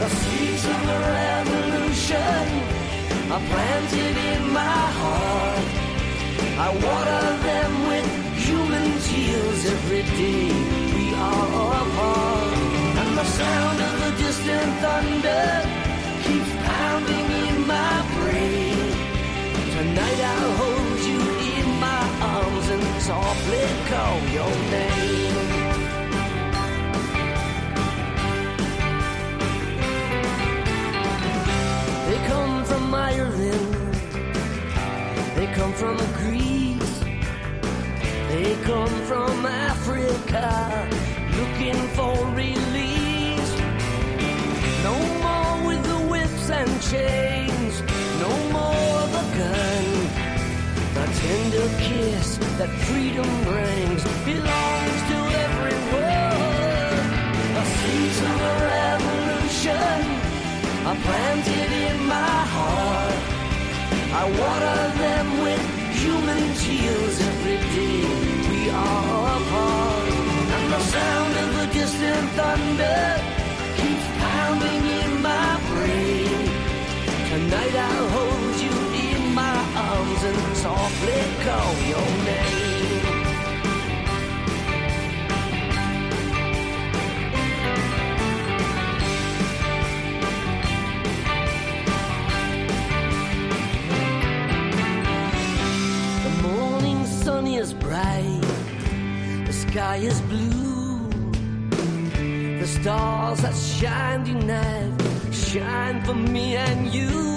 [0.00, 2.46] The seeds of the revolution
[3.30, 5.66] are planted in my heart.
[6.64, 10.61] I water them with human tears every day.
[14.82, 15.46] Thunder
[16.24, 18.78] keeps pounding in my brain.
[19.76, 21.20] Tonight I'll hold you
[21.54, 22.04] in my
[22.34, 25.52] arms and softly call your name.
[32.08, 33.74] They come from Ireland.
[35.36, 36.94] They come from Greece.
[38.30, 40.88] They come from Africa
[41.38, 42.61] looking for release.
[46.62, 47.74] And chains.
[48.24, 49.86] No more of the gun.
[50.96, 56.96] The tender kiss that freedom brings belongs to everyone.
[57.62, 59.98] A seeds of a revolution
[60.88, 63.20] are planted in my heart.
[64.20, 65.64] I water them with
[66.02, 68.02] human tears every day.
[68.50, 70.08] We are apart,
[70.56, 73.31] and the sound of the distant thunder
[77.74, 78.70] I'll hold you
[79.14, 82.72] in my arms and softly call your name.
[96.24, 98.42] The morning sun is bright,
[99.46, 101.10] the sky is blue.
[102.60, 104.92] The stars that shine tonight
[105.32, 107.31] shine for me and you.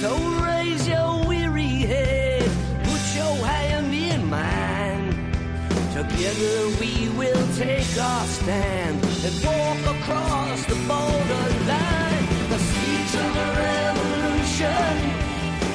[0.00, 2.48] So raise your weary head,
[2.84, 5.10] put your hand in mine.
[5.92, 12.26] Together we will take our stand and walk across the borderline.
[12.52, 14.94] The seeds of a revolution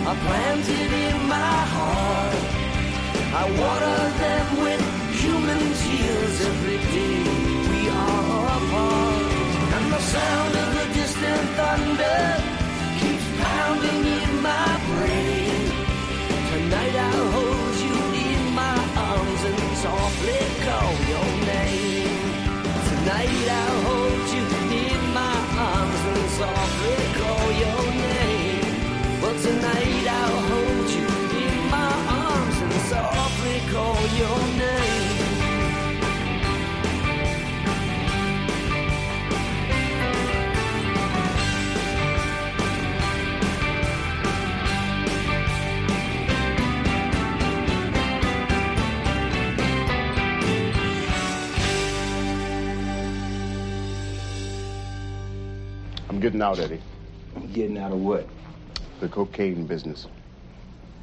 [0.07, 2.35] are planted in my heart.
[3.35, 4.83] I water them with
[5.19, 7.23] human tears every day.
[7.71, 9.23] We are apart,
[9.75, 12.52] and the sound of the distant thunder
[56.23, 56.79] getting out, Eddie.
[57.35, 58.25] I'm getting out of what?
[59.01, 60.07] The cocaine business.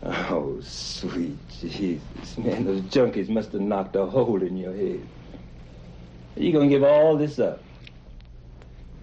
[0.02, 2.64] Oh, sweet Jesus, man.
[2.64, 5.06] Those junkies must have knocked a hole in your head.
[6.36, 7.62] You gonna give all this up?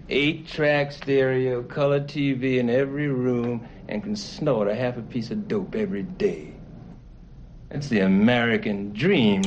[0.08, 5.30] Eight track stereo, color TV in every room, and can snort a half a piece
[5.30, 6.52] of dope every day.
[7.70, 9.42] That's the American dream.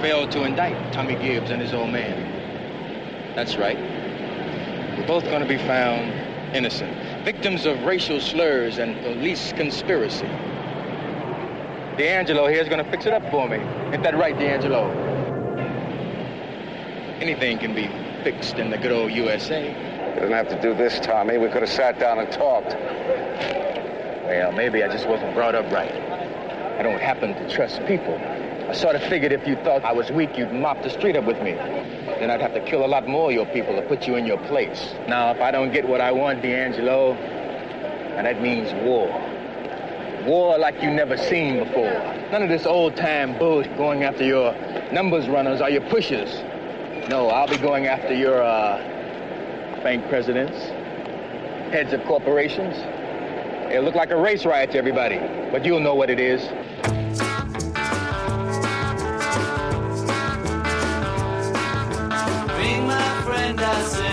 [0.00, 3.34] Jury is going to to indict Tommy Gibbs and his old man.
[3.34, 3.78] That's right.
[4.98, 6.12] We're both going to be found
[6.54, 10.26] innocent, victims of racial slurs and police conspiracy.
[11.96, 13.58] D'Angelo here is going to fix it up for me.
[13.92, 14.90] Ain't that right, D'Angelo?
[17.20, 17.88] Anything can be
[18.24, 19.68] fixed in the good old USA.
[19.68, 21.36] You didn't have to do this, Tommy.
[21.38, 22.74] We could have sat down and talked.
[24.24, 25.92] Well, maybe I just wasn't brought up right.
[25.92, 28.18] I don't happen to trust people.
[28.70, 31.24] I sort of figured if you thought I was weak, you'd mop the street up
[31.24, 31.54] with me.
[31.54, 34.26] Then I'd have to kill a lot more of your people to put you in
[34.26, 34.94] your place.
[35.08, 39.08] Now, if I don't get what I want, D'Angelo, and that means war.
[40.24, 41.90] War like you never seen before.
[42.30, 44.54] None of this old-time bullshit going after your
[44.92, 46.32] numbers runners or your pushers.
[47.08, 50.56] No, I'll be going after your, uh, bank presidents,
[51.72, 52.76] heads of corporations.
[53.72, 55.18] It'll look like a race riot to everybody,
[55.50, 56.40] but you'll know what it is.
[62.78, 64.09] My friend, I said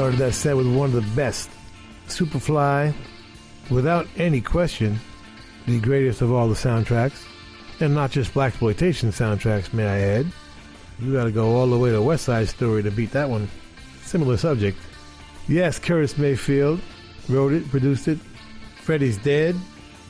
[0.00, 1.50] started that set with one of the best,
[2.06, 2.94] Superfly,
[3.68, 4.98] without any question,
[5.66, 7.22] the greatest of all the soundtracks,
[7.80, 10.32] and not just blaxploitation soundtracks, may I add.
[11.00, 13.46] You got to go all the way to West Side Story to beat that one.
[14.00, 14.78] Similar subject.
[15.48, 16.80] Yes, Curtis Mayfield
[17.28, 18.18] wrote it, produced it.
[18.80, 19.54] Freddie's Dead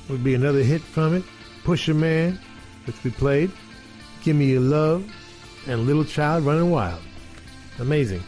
[0.09, 1.25] would be another hit from it.
[1.65, 2.39] Pusher Man,
[2.85, 3.51] which we played.
[4.23, 5.13] Give Me Your Love,
[5.67, 7.03] and Little Child Running Wild.
[7.81, 8.23] Amazing.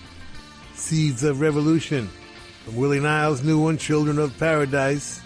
[0.83, 2.11] Seeds of Revolution
[2.65, 5.21] from Willie Nile's new one, Children of Paradise,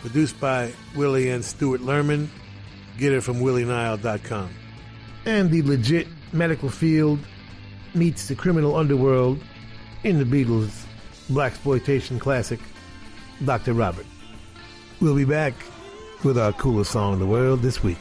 [0.00, 2.28] produced by Willie and Stewart Lerman.
[2.98, 4.50] Get it from willienile.com.
[5.24, 7.20] And the legit medical field
[7.94, 9.40] meets the criminal underworld
[10.02, 10.84] in the Beatles'
[11.30, 12.58] blaxploitation classic,
[13.44, 13.74] Dr.
[13.74, 14.06] Robert.
[15.00, 15.54] We'll be back
[16.24, 17.98] with our coolest song in the world this week.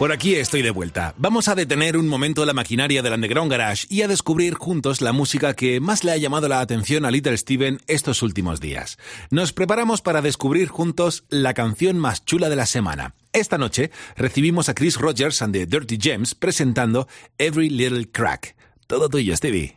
[0.00, 1.14] Por aquí estoy de vuelta.
[1.18, 5.12] Vamos a detener un momento la maquinaria del Underground Garage y a descubrir juntos la
[5.12, 8.96] música que más le ha llamado la atención a Little Steven estos últimos días.
[9.30, 13.14] Nos preparamos para descubrir juntos la canción más chula de la semana.
[13.34, 17.06] Esta noche recibimos a Chris Rogers and the Dirty Gems presentando
[17.36, 18.56] Every Little Crack.
[18.86, 19.76] Todo tuyo, Stevie.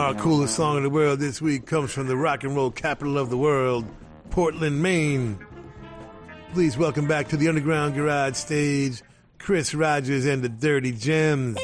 [0.00, 3.18] Our coolest song in the world this week comes from the rock and roll capital
[3.18, 3.84] of the world,
[4.30, 5.38] Portland, Maine.
[6.54, 9.02] Please welcome back to the Underground Garage stage,
[9.38, 11.58] Chris Rogers and the Dirty Gems.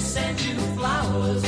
[0.00, 1.44] send you flowers.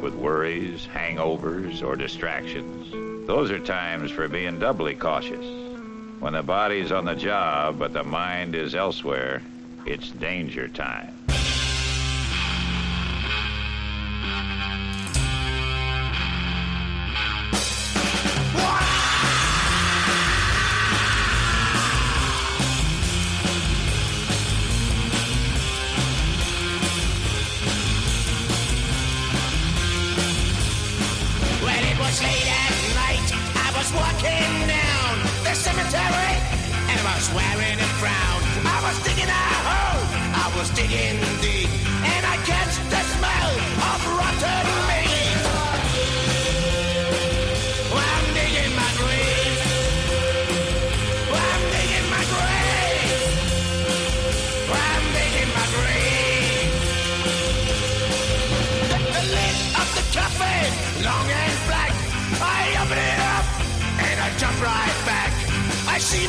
[0.00, 3.26] With worries, hangovers, or distractions.
[3.26, 5.44] Those are times for being doubly cautious.
[6.18, 9.42] When the body's on the job but the mind is elsewhere,
[9.86, 10.99] it's danger time.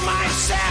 [0.06, 0.70] Myself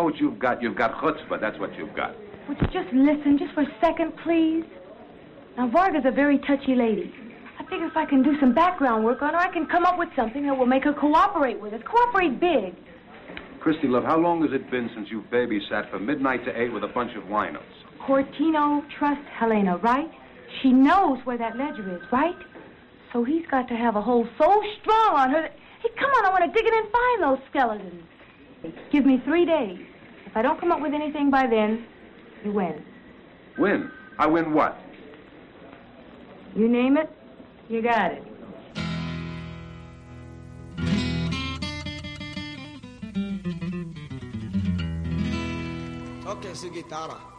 [0.00, 0.62] know what you've got?
[0.62, 1.40] You've got chutzpah.
[1.40, 2.14] That's what you've got.
[2.48, 4.64] Would you just listen just for a second, please?
[5.56, 7.12] Now, Varga's a very touchy lady.
[7.58, 9.98] I figure if I can do some background work on her, I can come up
[9.98, 11.82] with something that will make her cooperate with us.
[11.84, 12.74] Cooperate big.
[13.60, 16.82] Christie, love, how long has it been since you babysat from midnight to eight with
[16.82, 17.60] a bunch of winos?
[18.00, 20.10] Cortino trusts Helena, right?
[20.62, 22.36] She knows where that ledger is, right?
[23.12, 25.56] So he's got to have a hold so strong on her that...
[25.82, 28.02] Hey, come on, I want to dig in and find those skeletons.
[28.90, 29.78] Give me three days.
[30.30, 31.86] If I don't come up with anything by then,
[32.44, 32.84] you win.
[33.58, 33.90] Win?
[34.16, 34.78] I win what?
[36.54, 37.10] You name it,
[37.68, 38.24] you got it.
[46.22, 47.30] Toque su guitarra.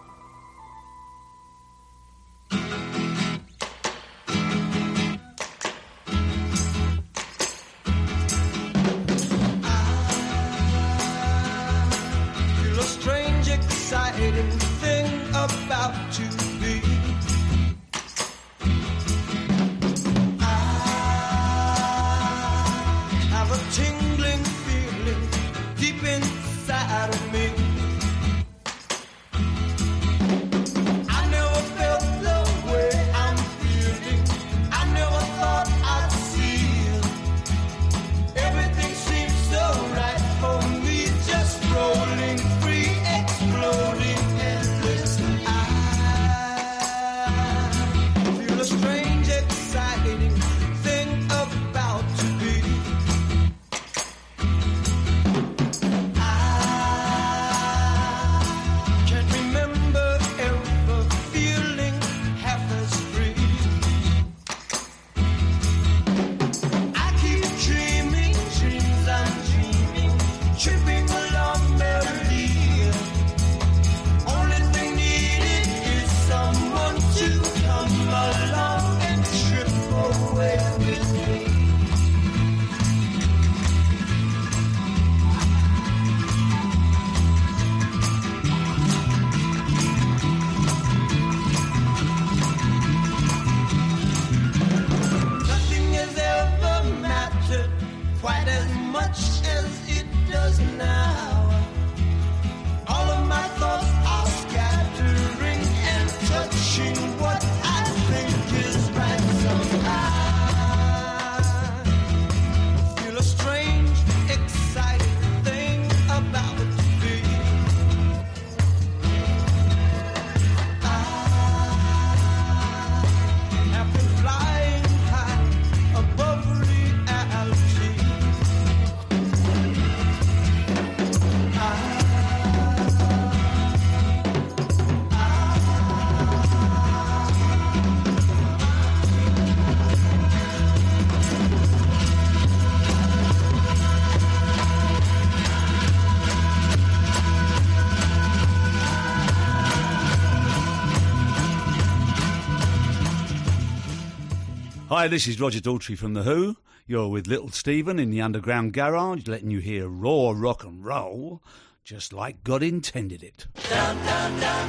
[155.01, 156.57] Hi, this is Roger Daltrey from The Who.
[156.85, 161.41] You're with Little Steven in the Underground Garage, letting you hear raw rock and roll,
[161.83, 163.47] just like God intended it.
[163.67, 164.61] Dum dum dum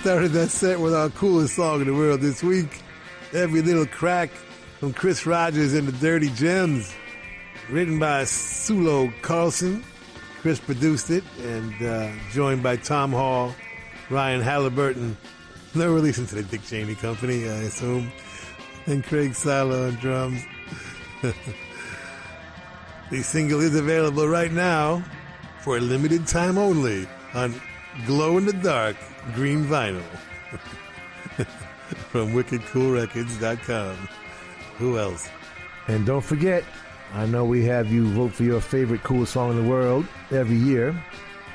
[0.00, 2.80] started that set with our coolest song in the world this week,
[3.34, 4.30] Every Little Crack
[4.78, 6.90] from Chris Rogers and the Dirty Gems,
[7.68, 9.84] written by Sulo Carlson.
[10.40, 13.54] Chris produced it and uh, joined by Tom Hall,
[14.08, 15.18] Ryan Halliburton.
[15.74, 18.10] They're releasing to the Dick Cheney Company, I assume,
[18.86, 20.42] and Craig Silo on drums.
[23.10, 25.04] the single is available right now
[25.60, 27.60] for a limited time only on
[28.06, 28.96] glow in the dark
[29.34, 30.02] green vinyl
[32.10, 33.96] from wickedcoolrecords.com.
[34.78, 35.28] Who else?
[35.88, 36.64] And don't forget,
[37.14, 40.56] I know we have you vote for your favorite coolest song in the world every
[40.56, 40.94] year,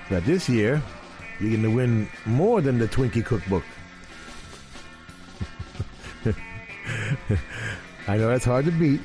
[0.09, 0.81] but this year
[1.39, 3.63] you're going to win more than the Twinkie Cookbook.
[8.07, 9.01] I know that's hard to beat,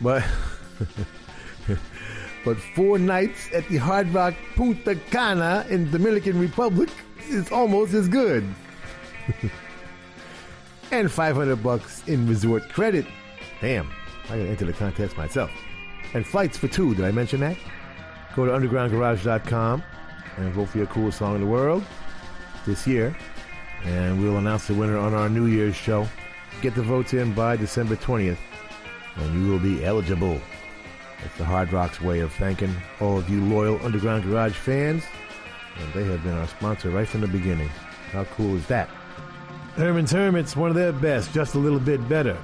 [0.00, 0.24] but
[2.46, 6.88] but four nights at the Hard Rock Punta Cana in the Dominican Republic
[7.28, 8.46] is almost as good.
[10.92, 13.04] and 500 bucks in resort credit.
[13.60, 13.90] Damn,
[14.26, 15.50] I gotta enter the contest myself.
[16.14, 17.56] And flights for two, did I mention that?
[18.36, 19.82] Go to undergroundgarage.com
[20.36, 21.84] and vote for your coolest song in the world
[22.64, 23.16] this year.
[23.84, 26.06] And we'll announce the winner on our New Year's show.
[26.62, 28.38] Get the votes in by December 20th,
[29.16, 30.40] and you will be eligible.
[31.24, 35.04] It's the Hard Rock's way of thanking all of you loyal Underground Garage fans.
[35.78, 37.68] And they have been our sponsor right from the beginning.
[38.12, 38.88] How cool is that?
[39.76, 42.38] Herman's Hermits, one of their best, just a little bit better.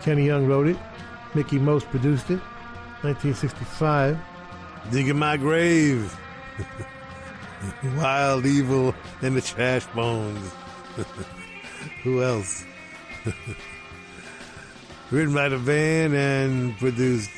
[0.00, 0.76] Kenny Young wrote it.
[1.34, 2.40] Mickie Most produced it.
[3.02, 4.18] 1965.
[4.90, 6.18] Digging My Grave.
[7.96, 10.52] Wild Evel and the Trash Bones.
[12.02, 12.64] Who else?
[15.10, 17.30] Written by the band and produced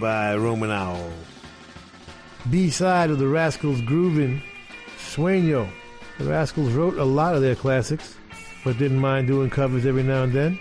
[0.00, 1.10] by Roman Owl.
[2.50, 4.42] B side of the Rascals Groovin',
[4.98, 5.68] Sueño.
[6.18, 8.16] The Rascals wrote a lot of their classics,
[8.64, 10.60] but didn't mind doing covers every now and then.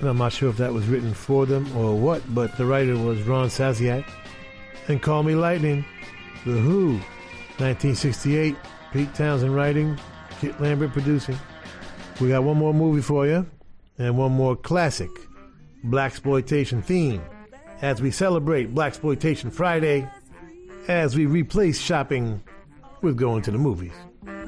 [0.00, 2.96] And I'm not sure if that was written for them or what, but the writer
[2.96, 4.04] was Ron Sasiak.
[4.88, 5.84] And Call Me Lightning,
[6.44, 6.92] The Who,
[7.58, 8.56] 1968,
[8.92, 9.98] Pete Townshend writing,
[10.40, 11.38] Kit Lambert producing.
[12.20, 13.46] We got one more movie for you,
[13.98, 15.10] and one more classic,
[15.84, 17.22] Blaxploitation theme.
[17.84, 20.08] As we celebrate Blaxploitation Friday,
[20.88, 22.42] as we replace shopping
[23.02, 23.92] with going to the movies.
[24.22, 24.40] Space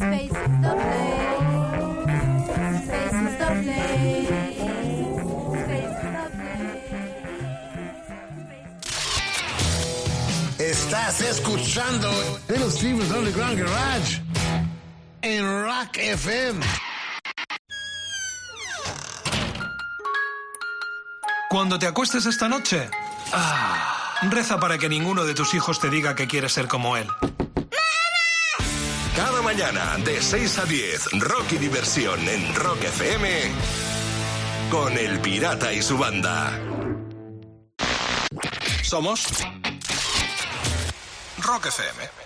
[0.00, 1.44] is the place.
[2.86, 4.28] Space is the place.
[5.64, 6.12] Space is
[10.56, 12.10] the Estás escuchando
[12.48, 14.23] Little Steven's Underground Garage
[15.24, 16.60] en Rock FM.
[21.48, 22.90] Cuando te acuestes esta noche,
[23.32, 27.06] ah, reza para que ninguno de tus hijos te diga que quieres ser como él.
[29.16, 33.28] Cada mañana de 6 a 10, Rock y Diversión en Rock FM
[34.70, 36.52] con El Pirata y su banda.
[38.82, 39.26] Somos
[41.38, 42.23] Rock FM.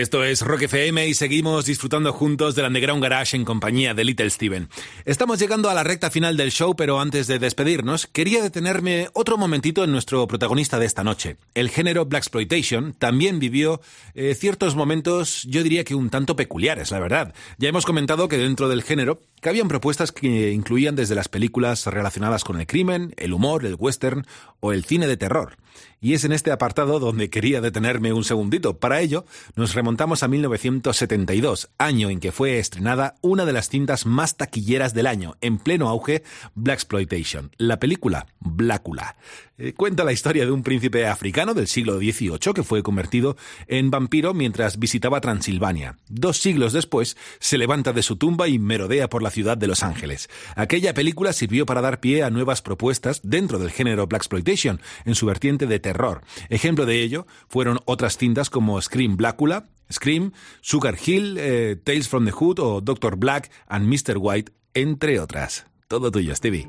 [0.00, 4.30] Esto es Rock FM y seguimos disfrutando juntos del Underground Garage en compañía de Little
[4.30, 4.70] Steven.
[5.06, 9.38] Estamos llegando a la recta final del show, pero antes de despedirnos, quería detenerme otro
[9.38, 11.38] momentito en nuestro protagonista de esta noche.
[11.54, 13.80] El género Blaxploitation también vivió
[14.14, 17.34] eh, ciertos momentos, yo diría que un tanto peculiares, la verdad.
[17.56, 22.44] Ya hemos comentado que dentro del género cabían propuestas que incluían desde las películas relacionadas
[22.44, 24.26] con el crimen, el humor, el western
[24.60, 25.56] o el cine de terror.
[26.00, 28.78] Y es en este apartado donde quería detenerme un segundito.
[28.78, 34.06] Para ello, nos remontamos a 1972, año en que fue estrenada una de las cintas
[34.06, 36.22] más taquilleras del año, en pleno auge,
[36.54, 39.16] Blaxploitation, la película Blácula.
[39.58, 43.36] Eh, cuenta la historia de un príncipe africano del siglo XVIII que fue convertido
[43.66, 45.98] en vampiro mientras visitaba Transilvania.
[46.08, 49.82] Dos siglos después, se levanta de su tumba y merodea por la ciudad de Los
[49.82, 50.30] Ángeles.
[50.56, 55.26] Aquella película sirvió para dar pie a nuevas propuestas dentro del género Blaxploitation, en su
[55.26, 56.22] vertiente de terror.
[56.48, 62.24] Ejemplo de ello fueron otras cintas como Scream Blácula, Scream, Sugar Hill, eh, Tales from
[62.24, 64.16] the Hood o Doctor Black and Mr.
[64.18, 65.64] White, entre otras.
[65.88, 66.68] Todo tuyo, Stevie.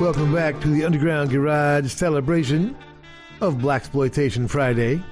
[0.00, 2.74] Welcome back to the Underground Garage celebration
[3.42, 5.02] of Blaxploitation Friday,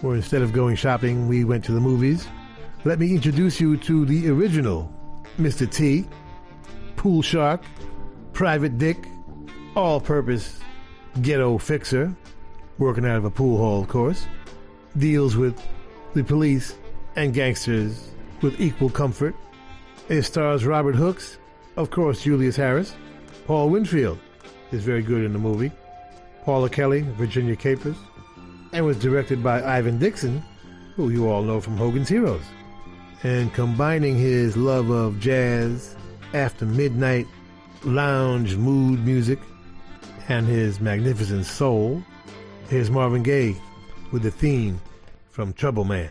[0.00, 2.26] where instead of going shopping, we went to the movies.
[2.84, 4.90] Let me introduce you to the original
[5.38, 5.70] Mr.
[5.70, 6.06] T,
[6.96, 7.62] Pool Shark,
[8.32, 9.06] Private Dick,
[9.76, 10.58] all purpose
[11.22, 12.14] ghetto fixer,
[12.78, 14.26] working out of a pool hall, of course,
[14.96, 15.60] deals with
[16.14, 16.76] the police
[17.16, 18.10] and gangsters
[18.42, 19.34] with equal comfort.
[20.08, 21.38] It stars Robert Hooks,
[21.76, 22.94] of course, Julius Harris,
[23.46, 24.18] Paul Winfield
[24.72, 25.70] is very good in the movie,
[26.44, 27.96] Paula Kelly, Virginia Capers,
[28.72, 30.42] and was directed by Ivan Dixon,
[30.96, 32.44] who you all know from Hogan's Heroes.
[33.22, 35.96] And combining his love of jazz,
[36.34, 37.26] after midnight
[37.84, 39.38] lounge mood music,
[40.28, 42.02] and his magnificent soul,
[42.68, 43.56] here's Marvin Gaye
[44.12, 44.80] with the theme
[45.30, 46.10] from Trouble Man.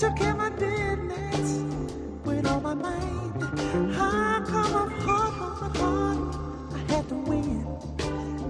[0.00, 1.62] Took care of my business
[2.24, 3.42] with all my might.
[3.98, 6.34] I come up hard, hard, hard.
[6.72, 7.66] I had to win,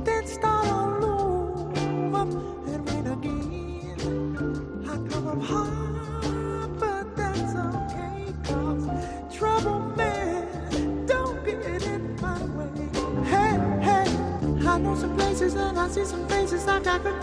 [0.04, 2.20] then start all over
[2.70, 4.86] and win again.
[4.88, 12.88] I come up hard, but that's okay, cause trouble man don't get in my way.
[13.24, 14.06] Hey, hey,
[14.68, 16.68] I know some places and I see some faces.
[16.68, 17.20] I got good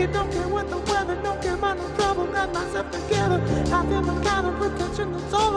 [0.00, 2.26] it, don't care what the weather, don't care about no trouble.
[2.26, 3.40] Got myself together,
[3.72, 5.49] I feel the kind of protection that's all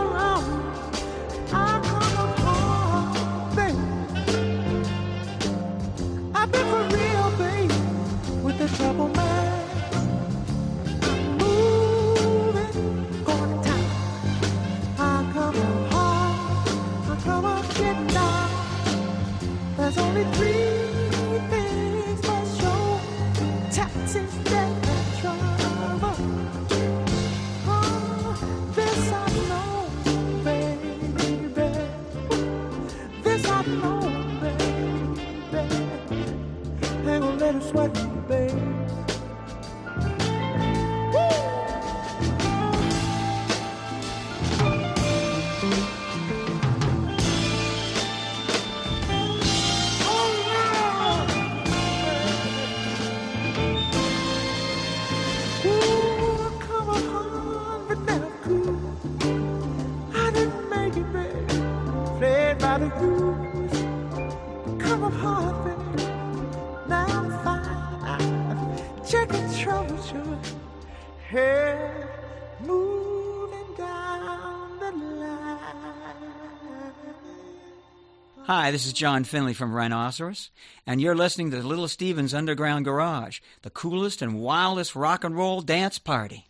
[78.56, 80.52] Hi, this is John Finley from Rhinoceros,
[80.86, 85.62] and you're listening to Little Steven's Underground Garage, the coolest and wildest rock and roll
[85.62, 86.46] dance party.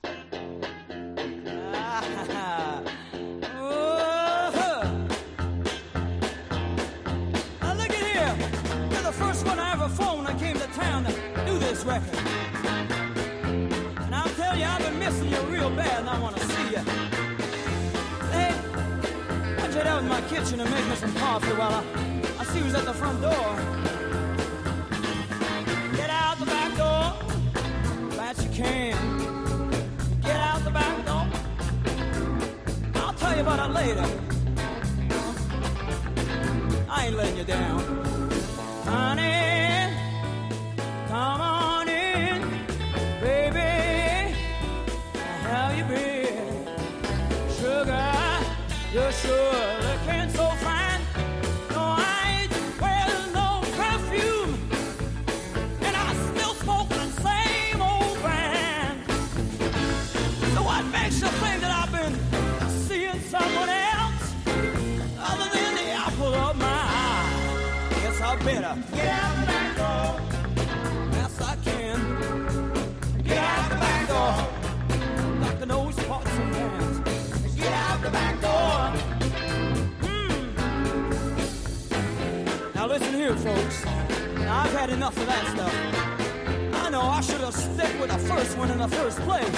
[85.36, 89.50] I know I should have stuck with the first one in the first place.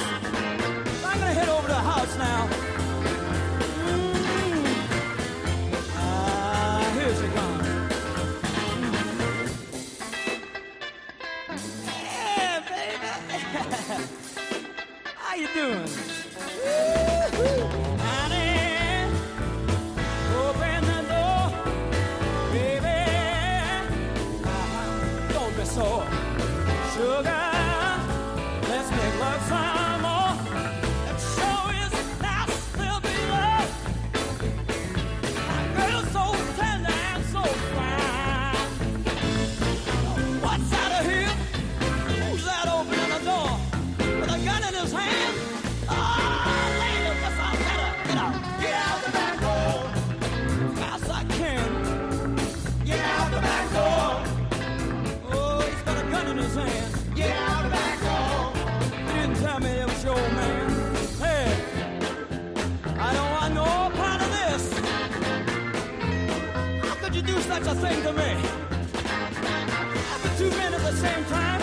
[1.05, 2.49] I'm gonna head over to the house now.
[5.97, 7.67] Ah, here she comes.
[11.85, 13.09] Yeah, baby.
[15.15, 16.94] How you doing?
[67.63, 68.31] Such a thing to me?
[70.13, 71.54] After two men at the same time,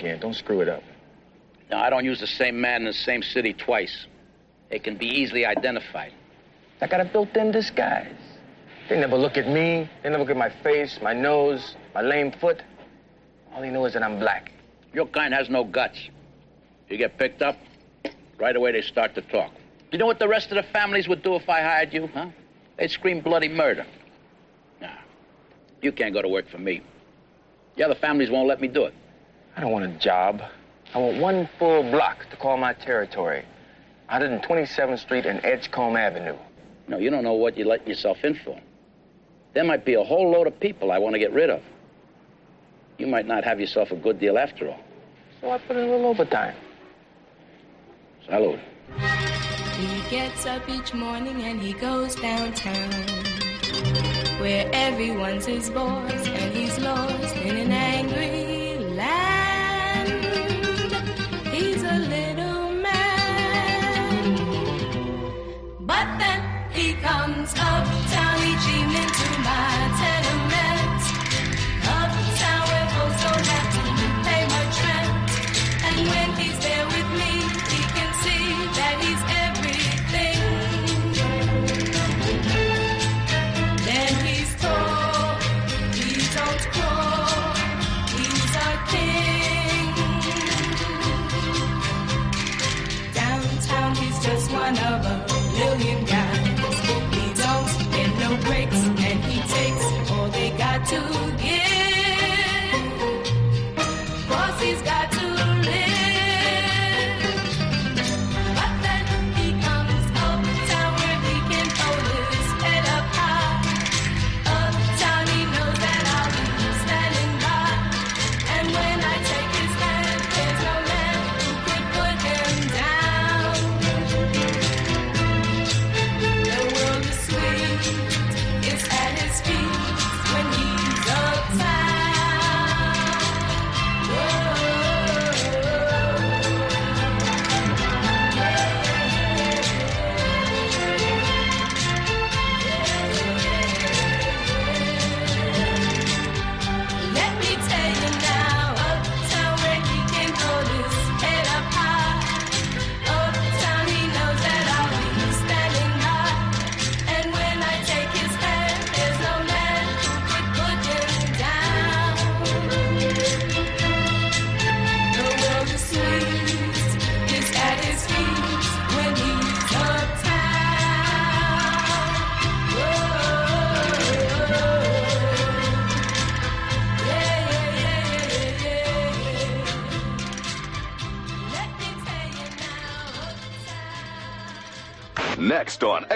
[0.00, 0.18] again.
[0.20, 0.82] Don't screw it up.
[1.70, 4.06] No, I don't use the same man in the same city twice.
[4.70, 6.12] They can be easily identified.
[6.80, 8.12] I got a built-in disguise.
[8.88, 9.88] They never look at me.
[10.02, 12.62] They never look at my face, my nose, my lame foot.
[13.52, 14.52] All they know is that I'm black.
[14.92, 15.98] Your kind has no guts.
[16.88, 17.56] You get picked up,
[18.38, 19.52] right away they start to talk.
[19.92, 22.30] You know what the rest of the families would do if I hired you, huh?
[22.78, 23.86] They'd scream bloody murder.
[24.80, 24.88] Nah,
[25.82, 26.82] you can't go to work for me.
[27.76, 28.94] The other families won't let me do it.
[29.60, 30.42] I don't want a job.
[30.94, 33.44] I want one full block to call my territory.
[34.10, 36.38] 127th Street and Edgecombe Avenue.
[36.88, 38.58] No, you don't know what you're letting yourself in for.
[39.52, 41.60] There might be a whole load of people I want to get rid of.
[42.96, 44.80] You might not have yourself a good deal after all.
[45.42, 46.56] So I put in a little overtime.
[48.26, 48.58] Salud.
[49.76, 52.92] He gets up each morning and he goes downtown,
[54.40, 58.49] where everyone's his boss and he's lost in an angry
[66.00, 66.40] but then
[66.70, 67.99] he comes uptown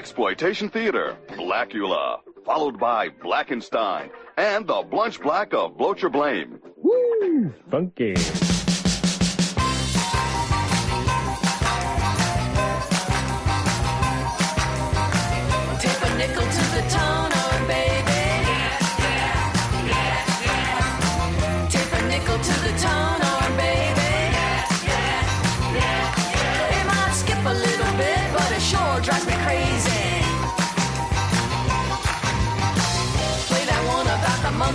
[0.04, 6.60] Exploitation Theater, Blacula, followed by Blackenstein, and the Blunch Black of Blocher Blame.
[6.76, 7.54] Woo!
[7.70, 8.14] Funky.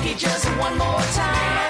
[0.10, 1.69] me just one more time.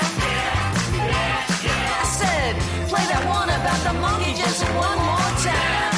[1.91, 2.55] I said,
[2.87, 5.88] play that one about the monkey just one more time.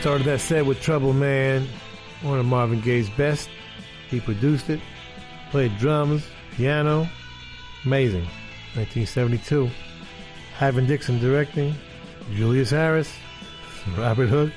[0.00, 1.66] Started that set with Trouble Man,
[2.22, 3.48] one of Marvin Gaye's best.
[4.10, 4.80] He produced it,
[5.50, 6.26] played drums,
[6.56, 7.08] piano.
[7.84, 8.24] Amazing.
[8.74, 9.70] 1972.
[10.60, 11.74] Ivan Dixon directing,
[12.34, 13.12] Julius Harris,
[13.96, 14.52] Robert Hook,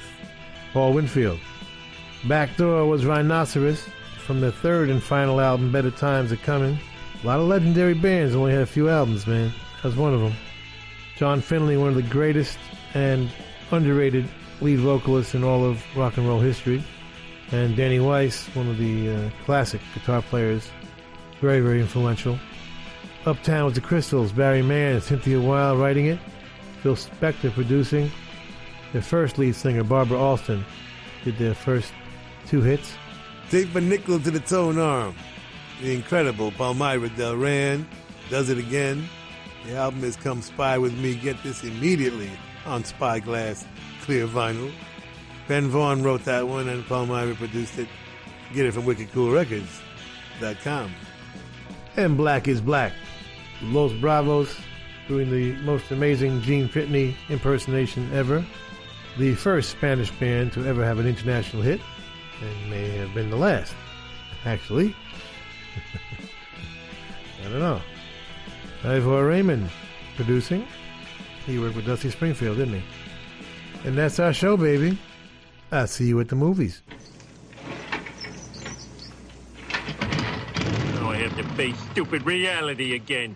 [0.74, 1.40] Paul Winfield.
[2.28, 3.88] Backdoor was Rhinoceros
[4.26, 6.78] from the third and final album, Better Times Are Coming.
[7.24, 9.52] A lot of legendary bands only had a few albums, man.
[9.78, 10.34] That was one of them.
[11.18, 12.58] John Finley, one of the greatest
[12.94, 13.30] and
[13.72, 14.28] underrated
[14.62, 16.84] lead vocalists in all of rock and roll history.
[17.52, 20.70] And Danny Weis, one of the uh, classic guitar players,
[21.40, 22.38] very, very influential.
[23.26, 26.20] Uptown was the Crystals, Barry Mann and Cynthia Weil writing it,
[26.82, 28.12] Phil Spector producing.
[28.94, 30.66] Their first lead singer, Barbara Alston,
[31.24, 31.92] did their first
[32.48, 32.94] two hits.
[33.50, 35.16] Take a nickel to the tone arm.
[35.82, 37.86] The incredible Palmyra Delran
[38.30, 39.08] does it again.
[39.66, 41.16] The album is Come Spy With Me.
[41.16, 42.32] Get this immediately
[42.66, 43.66] on Spyglass
[44.08, 44.72] Clear Vinyl.
[45.50, 47.90] Ben Vaughn wrote that one and Paul Palmyra produced it.
[48.54, 50.96] Get it from WickedCoolRecords.com.
[51.98, 52.94] And Black is Black.
[53.62, 54.58] Los Bravos
[55.10, 58.46] doing the most amazing Gene Pitney impersonation ever.
[59.18, 61.82] The first Spanish band to ever have an international hit,
[62.42, 63.76] and may have been the last,
[64.46, 64.96] actually.
[67.46, 67.82] I don't know.
[68.86, 69.68] Ivor Raymonde
[70.16, 70.66] producing.
[71.46, 72.84] He worked with Dusty Springfield, didn't he?
[73.86, 74.98] And that's our show, baby.
[75.72, 76.82] I'll see you at the movies.
[80.96, 83.36] Now I have to face stupid reality again.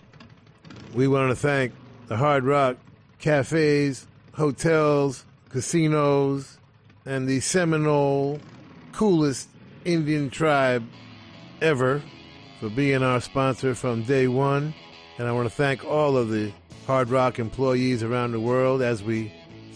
[0.93, 1.73] We want to thank
[2.07, 2.77] the Hard Rock
[3.19, 6.57] cafes, hotels, casinos,
[7.05, 8.39] and the Seminole
[8.91, 9.49] coolest
[9.85, 10.85] Indian tribe
[11.61, 12.01] ever
[12.59, 14.73] for being our sponsor from day one.
[15.17, 16.51] And I want to thank all of the
[16.87, 19.33] Hard Rock employees around the world as we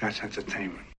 [0.00, 0.89] That's entertainment.